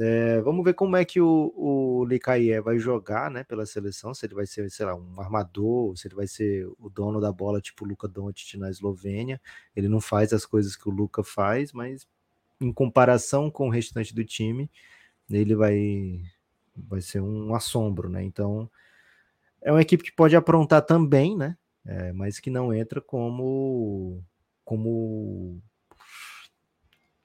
É, 0.00 0.40
vamos 0.42 0.64
ver 0.64 0.74
como 0.74 0.96
é 0.96 1.04
que 1.04 1.20
o, 1.20 1.52
o 1.56 2.04
Likaie 2.04 2.60
vai 2.60 2.78
jogar 2.78 3.30
né, 3.30 3.44
pela 3.44 3.66
seleção, 3.66 4.14
se 4.14 4.24
ele 4.26 4.34
vai 4.34 4.46
ser, 4.46 4.70
sei 4.70 4.86
lá, 4.86 4.94
um 4.94 5.20
armador, 5.20 5.96
se 5.96 6.06
ele 6.06 6.14
vai 6.14 6.26
ser 6.26 6.66
o 6.78 6.88
dono 6.88 7.20
da 7.20 7.32
bola, 7.32 7.60
tipo 7.60 7.84
o 7.84 7.88
Luka 7.88 8.08
Doncic 8.08 8.54
na 8.58 8.70
Eslovênia. 8.70 9.40
Ele 9.74 9.88
não 9.88 10.00
faz 10.00 10.32
as 10.32 10.46
coisas 10.46 10.76
que 10.76 10.88
o 10.88 10.92
Luka 10.92 11.22
faz, 11.24 11.72
mas 11.72 12.06
em 12.64 12.72
comparação 12.72 13.50
com 13.50 13.68
o 13.68 13.70
restante 13.70 14.14
do 14.14 14.24
time, 14.24 14.70
ele 15.30 15.54
vai, 15.54 16.20
vai 16.76 17.00
ser 17.00 17.20
um 17.20 17.54
assombro, 17.54 18.08
né? 18.08 18.22
Então, 18.22 18.70
é 19.60 19.70
uma 19.72 19.82
equipe 19.82 20.04
que 20.04 20.12
pode 20.12 20.36
aprontar 20.36 20.82
também, 20.82 21.36
né? 21.36 21.56
É, 21.84 22.12
mas 22.12 22.38
que 22.38 22.50
não 22.50 22.72
entra 22.72 23.00
como 23.00 24.22
como 24.64 25.60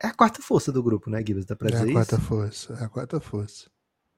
é 0.02 0.08
a 0.08 0.14
quarta 0.14 0.42
força 0.42 0.72
do 0.72 0.82
grupo, 0.82 1.10
né, 1.10 1.24
Gibbs? 1.26 1.46
Dá 1.46 1.56
pra 1.56 1.70
dizer 1.70 1.88
é 1.88 1.90
a 1.92 1.94
quarta 1.94 2.16
isso? 2.16 2.26
força, 2.26 2.74
é 2.74 2.84
a 2.84 2.90
quarta 2.90 3.20
força. 3.20 3.70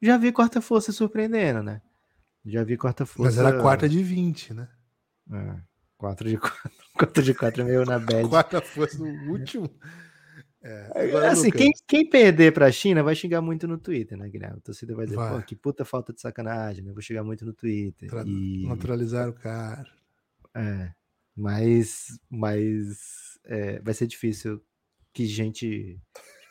Já 0.02 0.18
vi 0.18 0.32
quarta 0.32 0.62
força 0.62 0.92
surpreendendo, 0.92 1.62
né? 1.62 1.82
Já 2.46 2.64
vi 2.64 2.78
quarta 2.78 3.06
força. 3.06 3.32
Mas 3.32 3.38
era 3.38 3.60
a 3.60 3.62
quarta 3.62 3.88
de 3.88 4.02
20, 4.02 4.54
né? 4.54 4.68
É, 5.32 5.56
4 5.98 6.30
de 6.30 6.38
4. 6.38 6.72
Conta 6.98 7.22
de 7.24 7.34
quatro 7.34 7.66
meio 7.66 7.86
na 7.86 8.00
bad. 8.00 8.28
Quarta 8.30 8.62
força 8.62 8.98
no 8.98 9.32
último. 9.32 9.70
É, 10.62 11.08
agora, 11.08 11.32
assim, 11.32 11.50
quem, 11.50 11.72
quem, 11.88 12.10
perder 12.10 12.54
para 12.54 12.66
a 12.66 12.72
China 12.72 13.02
vai 13.02 13.16
xingar 13.16 13.42
muito 13.42 13.66
no 13.66 13.78
Twitter, 13.78 14.18
né, 14.18 14.28
Guilherme? 14.28 14.58
A 14.58 14.62
torcida 14.62 14.94
vai 14.94 15.06
dizer, 15.06 15.16
vai. 15.16 15.40
pô, 15.40 15.46
que 15.46 15.56
puta 15.56 15.86
falta 15.86 16.12
de 16.12 16.20
sacanagem, 16.20 16.84
né? 16.84 16.92
Vou 16.92 17.02
xingar 17.02 17.24
muito 17.24 17.46
no 17.46 17.54
Twitter. 17.54 18.10
Tra 18.10 18.24
e... 18.26 18.66
Naturalizar 18.68 19.30
o 19.30 19.34
cara. 19.34 19.90
É, 20.54 20.92
mas, 21.36 22.20
mas 22.30 23.40
é, 23.46 23.80
vai 23.80 23.94
ser 23.94 24.08
difícil 24.08 24.62
que 25.14 25.26
gente 25.26 25.98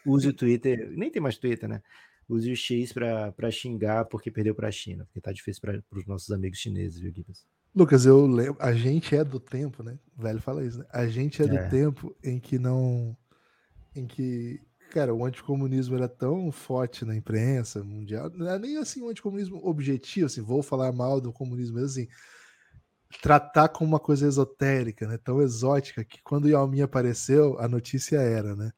use 0.07 0.29
o 0.29 0.33
Twitter, 0.33 0.91
nem 0.91 1.11
tem 1.11 1.21
mais 1.21 1.37
Twitter, 1.37 1.69
né? 1.69 1.83
Use 2.27 2.51
o 2.51 2.57
X 2.57 2.93
para 2.93 3.51
xingar 3.51 4.07
porque 4.07 4.31
perdeu 4.31 4.55
para 4.55 4.69
a 4.69 4.73
China, 4.73 5.05
porque 5.05 5.21
tá 5.21 5.33
difícil 5.33 5.61
para 5.61 5.83
os 5.93 6.07
nossos 6.07 6.31
amigos 6.31 6.59
chineses, 6.59 6.99
viu, 6.99 7.13
Gibbs? 7.13 7.47
Lucas, 7.75 8.07
eu 8.07 8.27
lembro, 8.27 8.57
a 8.61 8.73
gente 8.73 9.15
é 9.15 9.23
do 9.23 9.39
tempo, 9.39 9.83
né? 9.83 9.99
O 10.17 10.23
velho 10.23 10.41
fala 10.41 10.65
isso, 10.65 10.79
né? 10.79 10.87
A 10.91 11.07
gente 11.07 11.41
é, 11.43 11.45
é. 11.45 11.49
do 11.49 11.71
tempo 11.71 12.17
em 12.25 12.41
que 12.41 12.59
não 12.59 13.17
em 13.95 14.07
que, 14.07 14.61
cara, 14.91 15.15
o 15.15 15.25
anticomunismo 15.25 15.97
era 15.97 16.09
tão 16.09 16.51
forte 16.53 17.05
na 17.05 17.17
imprensa 17.17 17.83
mundial, 17.83 18.31
não 18.31 18.49
é 18.49 18.59
nem 18.59 18.77
assim 18.79 19.03
um 19.03 19.09
anticomunismo 19.09 19.61
objetivo, 19.67 20.27
assim, 20.27 20.41
vou 20.43 20.63
falar 20.63 20.93
mal 20.93 21.21
do 21.21 21.33
comunismo, 21.33 21.77
mas 21.77 21.93
assim, 21.93 22.09
tratar 23.23 23.69
como 23.69 23.91
uma 23.91 24.01
coisa 24.01 24.27
esotérica, 24.27 25.07
né, 25.07 25.19
tão 25.19 25.41
exótica, 25.41 26.05
que 26.05 26.23
quando 26.23 26.45
o 26.45 26.49
Yao 26.49 26.67
Ming 26.69 26.83
apareceu, 26.83 27.59
a 27.59 27.69
notícia 27.69 28.19
era, 28.19 28.55
né, 28.55 28.73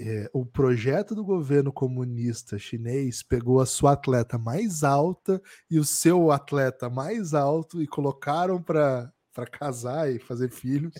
é, 0.00 0.30
o 0.32 0.46
projeto 0.46 1.14
do 1.14 1.24
governo 1.24 1.72
comunista 1.72 2.56
chinês 2.56 3.22
pegou 3.22 3.60
a 3.60 3.66
sua 3.66 3.92
atleta 3.92 4.38
mais 4.38 4.84
alta 4.84 5.42
e 5.68 5.78
o 5.78 5.84
seu 5.84 6.30
atleta 6.30 6.88
mais 6.88 7.34
alto 7.34 7.82
e 7.82 7.86
colocaram 7.86 8.62
para 8.62 9.12
para 9.38 9.46
casar 9.46 10.12
e 10.12 10.18
fazer 10.18 10.50
filhos. 10.50 10.92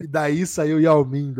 E 0.00 0.06
daí 0.06 0.46
saiu 0.46 0.80
Yao 0.80 1.04
Ming. 1.04 1.34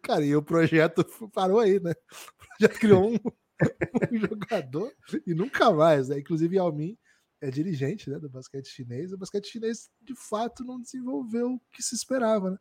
Cara, 0.00 0.24
e 0.24 0.36
o 0.36 0.42
projeto 0.42 1.04
parou 1.34 1.58
aí, 1.58 1.80
né? 1.80 1.90
O 1.90 2.56
projeto 2.56 2.78
criou 2.78 3.10
um, 3.10 3.16
um 3.16 4.18
jogador 4.20 4.92
e 5.26 5.34
nunca 5.34 5.72
mais, 5.72 6.08
né? 6.08 6.20
Inclusive, 6.20 6.54
Yao 6.54 6.72
Ming 6.72 6.96
é 7.40 7.50
dirigente 7.50 8.08
né, 8.08 8.18
do 8.20 8.28
basquete 8.28 8.68
chinês. 8.68 9.12
O 9.12 9.18
basquete 9.18 9.48
chinês, 9.48 9.90
de 10.00 10.14
fato, 10.14 10.64
não 10.64 10.80
desenvolveu 10.80 11.54
o 11.54 11.60
que 11.72 11.82
se 11.82 11.96
esperava, 11.96 12.52
né? 12.52 12.58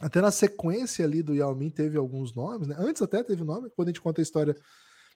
Até 0.00 0.20
na 0.20 0.30
sequência 0.30 1.04
ali 1.04 1.24
do 1.24 1.34
Yao 1.34 1.56
Ming 1.56 1.70
teve 1.70 1.98
alguns 1.98 2.32
nomes, 2.32 2.68
né? 2.68 2.76
Antes 2.78 3.02
até 3.02 3.20
teve 3.24 3.42
nome, 3.42 3.68
quando 3.70 3.88
a 3.88 3.90
gente 3.90 4.00
conta 4.00 4.20
a 4.20 4.22
história 4.22 4.54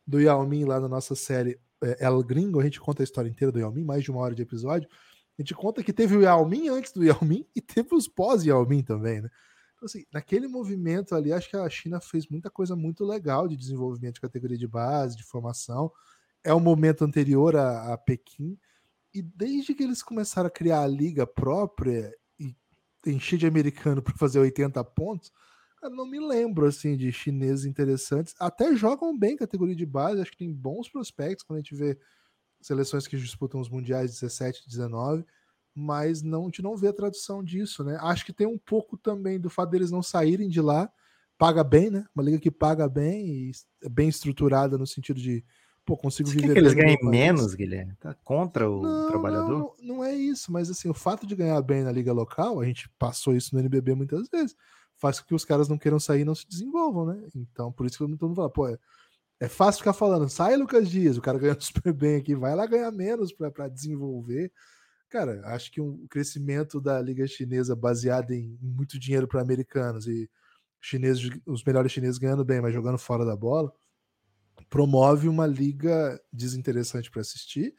do 0.05 0.21
Yao 0.21 0.45
Ming 0.45 0.65
lá 0.65 0.81
na 0.81 0.89
nossa 0.89 1.15
série 1.15 1.61
é, 1.85 2.05
El 2.05 2.21
Gringo, 2.25 2.59
a 2.59 2.65
gente 2.65 2.81
conta 2.81 3.01
a 3.01 3.05
história 3.05 3.29
inteira 3.29 3.53
do 3.53 3.61
Yao 3.61 3.71
Ming, 3.71 3.85
mais 3.85 4.03
de 4.03 4.11
uma 4.11 4.21
hora 4.21 4.35
de 4.35 4.43
episódio. 4.43 4.89
A 5.39 5.43
gente 5.43 5.55
conta 5.55 5.83
que 5.83 5.93
teve 5.93 6.17
o 6.17 6.23
Yao 6.23 6.47
Ming 6.47 6.69
antes 6.69 6.93
do 6.93 7.05
Yao 7.05 7.25
Ming 7.25 7.47
e 7.57 7.61
teve 7.61 7.95
os 7.95 8.07
pós-Yao 8.07 8.67
Ming 8.67 8.83
também, 8.83 9.23
né? 9.23 9.31
Então, 9.75 9.87
assim, 9.87 10.05
naquele 10.13 10.47
movimento 10.47 11.15
ali, 11.15 11.33
acho 11.33 11.51
que 11.51 11.57
a 11.57 11.69
China 11.69 12.01
fez 12.01 12.29
muita 12.29 12.49
coisa 12.49 12.77
muito 12.77 13.05
legal 13.05 13.49
de 13.49 13.57
desenvolvimento 13.57 14.15
de 14.15 14.21
categoria 14.21 14.57
de 14.57 14.69
base, 14.69 15.17
de 15.17 15.25
formação. 15.25 15.91
É 16.45 16.55
o 16.55 16.61
momento 16.61 17.05
anterior 17.05 17.57
a, 17.57 17.93
a 17.93 17.99
Pequim. 17.99 18.57
E 19.13 19.21
desde 19.21 19.75
que 19.75 19.83
eles 19.83 20.03
começaram 20.03 20.47
a 20.47 20.51
criar 20.51 20.83
a 20.83 20.87
liga 20.87 21.27
própria 21.27 22.15
e 22.39 22.55
encher 23.07 23.39
de 23.39 23.47
americano 23.47 24.01
para 24.01 24.15
fazer 24.15 24.39
80 24.39 24.83
pontos, 24.85 25.33
eu 25.83 25.91
não 25.91 26.07
me 26.07 26.21
lembro 26.21 26.67
assim 26.67 26.97
de 26.97 27.11
chineses 27.11 27.65
interessantes. 27.65 28.35
Até 28.39 28.77
jogam 28.77 29.19
bem 29.19 29.37
categoria 29.37 29.75
de 29.75 29.85
base, 29.85 30.21
acho 30.21 30.31
que 30.31 30.39
tem 30.39 30.53
bons 30.53 30.89
prospectos 30.89 31.45
quando 31.45 31.59
a 31.59 31.61
gente 31.61 31.75
vê 31.75 31.99
seleções 32.63 33.07
que 33.07 33.17
disputam 33.17 33.61
os 33.61 33.69
mundiais 33.69 34.13
17 34.13 34.69
19, 34.69 35.25
mas 35.75 36.23
não, 36.23 36.43
a 36.43 36.45
gente 36.47 36.63
não 36.63 36.77
vê 36.77 36.89
a 36.89 36.93
tradução 36.93 37.43
disso, 37.43 37.83
né? 37.83 37.99
Acho 38.01 38.25
que 38.25 38.33
tem 38.33 38.47
um 38.47 38.59
pouco 38.59 38.97
também 38.97 39.41
do 39.41 39.51
fato 39.51 39.71
deles 39.71 39.91
não 39.91 40.03
saírem 40.03 40.49
de 40.49 40.61
lá, 40.61 40.91
paga 41.39 41.65
bem, 41.65 41.91
né? 41.91 42.05
Uma 42.15 42.25
liga 42.25 42.39
que 42.39 42.51
paga 42.51 42.89
bem 42.89 43.27
e 43.27 43.53
é 43.83 43.89
bem 43.89 44.09
estruturada 44.09 44.79
no 44.79 44.87
sentido 44.87 45.21
de 45.21 45.45
pô, 45.85 45.97
consigo 45.97 46.29
Você 46.29 46.37
viver. 46.37 46.53
que 46.53 46.59
eles 46.59 46.75
ganhem 46.75 46.99
menos, 47.03 47.55
Guilherme? 47.55 47.95
Tá 47.97 48.15
contra 48.23 48.71
o 48.71 48.83
não, 48.83 49.09
trabalhador? 49.09 49.75
Não, 49.81 49.97
não 49.97 50.05
é 50.05 50.15
isso, 50.15 50.53
mas 50.53 50.71
assim, 50.71 50.89
o 50.89 50.95
fato 50.95 51.27
de 51.27 51.35
ganhar 51.35 51.61
bem 51.63 51.83
na 51.83 51.93
liga 51.93 52.13
local, 52.13 52.61
a 52.61 52.65
gente 52.65 52.89
passou 52.99 53.35
isso 53.35 53.55
no 53.55 53.61
NBB 53.61 53.95
muitas 53.95 54.29
vezes, 54.29 54.55
faz 54.97 55.19
com 55.19 55.27
que 55.27 55.35
os 55.35 55.45
caras 55.45 55.69
não 55.69 55.79
queiram 55.79 55.99
sair 55.99 56.21
e 56.21 56.25
não 56.25 56.35
se 56.35 56.47
desenvolvam, 56.49 57.07
né? 57.07 57.27
Então, 57.35 57.73
por 57.73 57.87
isso 57.87 57.97
que 57.97 58.05
eu 58.05 58.09
não 58.09 58.17
tô 58.17 58.33
falando, 58.35 58.53
pô, 58.53 58.69
é, 58.69 58.79
é 59.43 59.49
fácil 59.49 59.81
ficar 59.81 59.93
falando, 59.93 60.29
sai 60.29 60.57
Lucas 60.57 60.89
Dias, 60.89 61.19
o 61.19 61.21
cara 61.21 61.37
ganha 61.37 61.57
super 61.59 61.93
bem 61.93 62.15
aqui, 62.15 62.33
vai 62.33 62.55
lá 62.55 62.65
ganhar 62.65 62.93
menos 62.93 63.33
para 63.33 63.67
desenvolver. 63.67 64.53
Cara, 65.09 65.43
acho 65.47 65.73
que 65.73 65.81
um 65.81 66.07
crescimento 66.07 66.81
da 66.81 67.03
liga 67.03 67.27
chinesa 67.27 67.75
baseado 67.75 68.31
em 68.31 68.57
muito 68.63 69.01
dinheiro 69.01 69.27
para 69.27 69.43
americanos 69.43 70.07
e 70.07 70.31
chineses, 70.81 71.29
os 71.45 71.65
melhores 71.65 71.91
chineses 71.91 72.19
ganhando 72.19 72.45
bem, 72.45 72.61
mas 72.61 72.73
jogando 72.73 72.99
fora 72.99 73.25
da 73.25 73.35
bola, 73.35 73.73
promove 74.71 75.29
uma 75.29 75.47
liga 75.47 76.21
desinteressante 76.33 77.11
para 77.11 77.21
assistir 77.21 77.75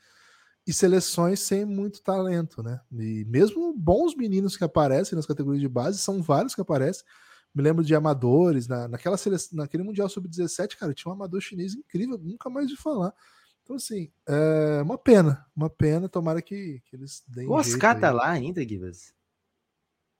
e 0.67 0.73
seleções 0.73 1.39
sem 1.39 1.63
muito 1.63 2.03
talento, 2.03 2.61
né? 2.61 2.81
E 2.91 3.23
mesmo 3.23 3.73
bons 3.73 4.17
meninos 4.17 4.57
que 4.57 4.65
aparecem 4.65 5.15
nas 5.15 5.25
categorias 5.25 5.61
de 5.61 5.69
base, 5.69 5.97
são 5.97 6.21
vários 6.21 6.53
que 6.53 6.61
aparecem, 6.61 7.05
me 7.53 7.61
lembro 7.61 7.83
de 7.83 7.93
amadores, 7.93 8.67
na, 8.67 8.87
naquela 8.87 9.17
seleção, 9.17 9.57
naquele 9.57 9.83
Mundial 9.83 10.09
Sub-17, 10.09 10.75
cara, 10.75 10.93
tinha 10.93 11.11
um 11.11 11.15
amador 11.15 11.39
chinês 11.39 11.75
incrível, 11.75 12.17
nunca 12.17 12.49
mais 12.49 12.67
de 12.67 12.75
falar. 12.75 13.13
Então, 13.61 13.75
assim, 13.75 14.11
é 14.27 14.81
uma 14.81 14.97
pena, 14.97 15.45
uma 15.55 15.69
pena, 15.69 16.09
tomara 16.09 16.41
que, 16.41 16.81
que 16.85 16.95
eles 16.95 17.23
deem. 17.27 17.47
O 17.47 17.53
Oscar 17.53 17.97
tá 17.99 18.11
lá 18.11 18.29
ainda, 18.29 18.67
Givas? 18.67 19.13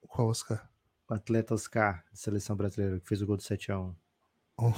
Qual 0.07 0.29
Oscar? 0.29 0.69
O 1.09 1.13
atleta 1.13 1.53
Oscar, 1.53 2.05
seleção 2.13 2.55
brasileira, 2.55 2.99
que 2.99 3.07
fez 3.07 3.21
o 3.21 3.25
gol 3.25 3.35
do 3.35 3.43
7x1. 3.43 3.93
Oh. 4.57 4.71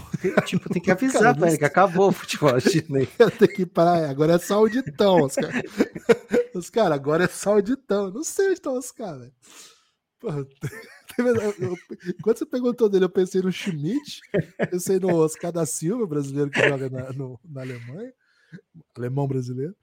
Tipo, 0.45 0.69
tem 0.69 0.81
que 0.81 0.89
avisar 0.89 1.35
cara, 1.35 1.47
ele 1.47 1.57
que 1.57 1.65
acabou 1.65 2.09
o 2.09 2.13
futebol 2.13 2.57
chinês. 2.61 3.09
tem 3.37 3.47
que 3.47 3.65
parar, 3.65 4.09
agora 4.09 4.33
é 4.33 4.39
só 4.39 4.55
auditão, 4.55 5.21
Oscar. 5.21 5.51
Os 6.55 6.69
caras, 6.69 6.93
agora 6.93 7.25
é 7.25 7.27
só 7.27 7.51
auditão. 7.55 8.09
Não 8.09 8.23
sei 8.23 8.51
onde 8.51 8.61
tá 8.61 8.71
o 8.71 8.77
Oscar, 8.77 9.19
velho. 9.19 9.33
Quando 12.23 12.37
você 12.37 12.45
perguntou 12.45 12.89
dele, 12.89 13.05
eu 13.05 13.09
pensei 13.09 13.41
no 13.41 13.51
Schmidt, 13.51 14.21
pensei 14.69 14.99
no 14.99 15.15
Oscar 15.15 15.51
da 15.51 15.65
Silva, 15.65 16.05
brasileiro 16.05 16.49
que 16.49 16.59
joga 16.59 16.89
na, 16.89 17.13
no, 17.13 17.39
na 17.43 17.61
Alemanha, 17.61 18.13
alemão 18.95 19.27
brasileiro. 19.27 19.75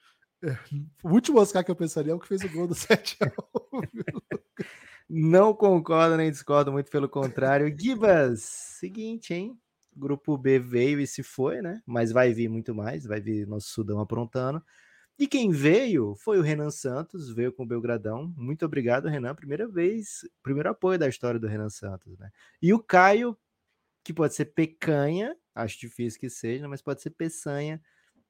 É, 0.43 0.59
o 1.05 1.11
último 1.11 1.39
Oscar 1.39 1.65
que 1.65 1.71
eu 1.71 1.77
pensaria 1.77 2.13
é 2.13 2.15
o 2.15 2.19
que 2.19 2.27
fez 2.27 2.43
o 2.43 2.49
gol 2.51 2.67
do 2.67 2.75
7 2.75 3.17
x 3.17 3.33
Não 5.09 5.55
concordo 5.55 6.17
nem 6.17 6.31
discordo, 6.31 6.73
muito 6.73 6.91
pelo 6.91 7.09
contrário. 7.09 7.75
Gibas, 7.79 8.43
seguinte, 8.43 9.33
hein? 9.33 9.59
Grupo 9.95 10.37
B 10.39 10.59
veio 10.59 11.01
e 11.01 11.07
se 11.07 11.23
foi, 11.23 11.61
né? 11.61 11.83
Mas 11.87 12.11
vai 12.11 12.33
vir 12.33 12.49
muito 12.49 12.75
mais, 12.75 13.05
vai 13.05 13.21
vir 13.21 13.47
nosso 13.47 13.69
Sudão 13.69 14.01
aprontando. 14.01 14.63
E 15.19 15.27
quem 15.27 15.51
veio 15.51 16.15
foi 16.17 16.39
o 16.39 16.43
Renan 16.43 16.71
Santos, 16.71 17.31
veio 17.33 17.53
com 17.53 17.63
o 17.63 17.67
Belgradão. 17.67 18.33
Muito 18.37 18.65
obrigado, 18.65 19.09
Renan. 19.09 19.35
Primeira 19.35 19.69
vez, 19.69 20.27
primeiro 20.43 20.71
apoio 20.71 20.99
da 20.99 21.09
história 21.09 21.39
do 21.39 21.47
Renan 21.47 21.71
Santos, 21.71 22.19
né? 22.19 22.31
E 22.61 22.73
o 22.73 22.79
Caio, 22.83 23.37
que 24.05 24.13
pode 24.13 24.35
ser 24.35 24.47
pecanha, 24.47 25.37
acho 25.55 25.79
difícil 25.79 26.19
que 26.19 26.31
seja, 26.31 26.69
mas 26.69 26.83
pode 26.83 27.03
ser 27.03 27.11
peçanha. 27.11 27.81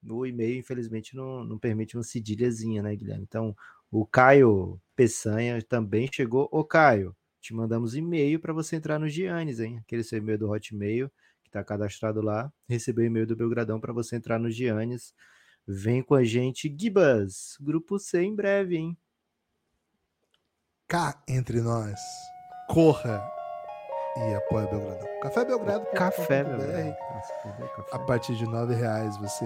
No 0.03 0.27
e-mail, 0.27 0.59
infelizmente, 0.59 1.15
não, 1.15 1.45
não 1.45 1.59
permite 1.59 1.97
uma 1.97 2.03
cedilhazinha, 2.03 2.83
né, 2.83 2.95
Guilherme? 2.97 3.23
Então, 3.23 3.57
o 3.91 4.05
Caio 4.05 4.81
Peçanha 4.97 5.63
também 5.63 6.09
chegou. 6.13 6.49
Ô, 6.51 6.65
Caio, 6.65 7.15
te 7.41 7.55
mandamos 7.55 7.95
e-mail 7.95 8.41
para 8.41 8.53
você 8.53 8.77
entrar 8.77 8.99
no 8.99 9.09
Giannis, 9.09 9.61
hein? 9.61 9.79
Aquele 9.79 10.03
seu 10.03 10.19
e-mail 10.19 10.39
do 10.39 10.51
Hotmail, 10.51 11.09
que 11.43 11.49
está 11.49 11.63
cadastrado 11.63 12.21
lá. 12.21 12.53
Recebeu 12.69 13.05
e-mail 13.05 13.27
do 13.27 13.37
Belgradão 13.37 13.81
para 13.81 13.93
você 13.93 14.17
entrar 14.17 14.39
no 14.39 14.51
Giannis. 14.51 15.15
Vem 15.67 16.03
com 16.03 16.15
a 16.15 16.25
gente, 16.25 16.75
Gibas. 16.77 17.57
Grupo 17.61 17.99
C 17.99 18.23
em 18.23 18.35
breve, 18.35 18.77
hein? 18.77 18.97
Cá 20.89 21.23
entre 21.29 21.61
nós. 21.61 21.99
Corra 22.69 23.23
e 24.17 24.35
apoia 24.35 24.67
Belgrado. 24.67 25.07
Café 25.23 25.45
Belgrado. 25.45 25.87
Café 25.95 26.45
Belgrado. 26.45 26.97
A 27.93 27.99
partir 27.99 28.35
de 28.37 28.45
nove 28.45 28.75
reais 28.75 29.17
você 29.19 29.45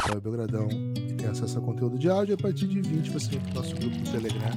apoia 0.00 0.20
Belgradão 0.20 0.68
e 0.70 1.14
tem 1.14 1.28
acesso 1.28 1.58
a 1.58 1.62
conteúdo 1.62 1.98
de 1.98 2.08
áudio. 2.08 2.34
A 2.34 2.38
partir 2.38 2.68
de 2.68 2.80
20 2.80 3.10
você 3.10 3.30
vem 3.30 3.40
pro 3.40 3.54
nosso 3.54 3.74
grupo 3.74 3.96
no 3.96 4.10
Telegram. 4.10 4.50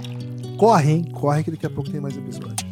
Corre, 0.58 0.92
hein? 0.92 1.12
Corre 1.12 1.44
que 1.44 1.52
daqui 1.52 1.66
a 1.66 1.70
pouco 1.70 1.90
tem 1.90 2.00
mais 2.00 2.16
episódio. 2.16 2.69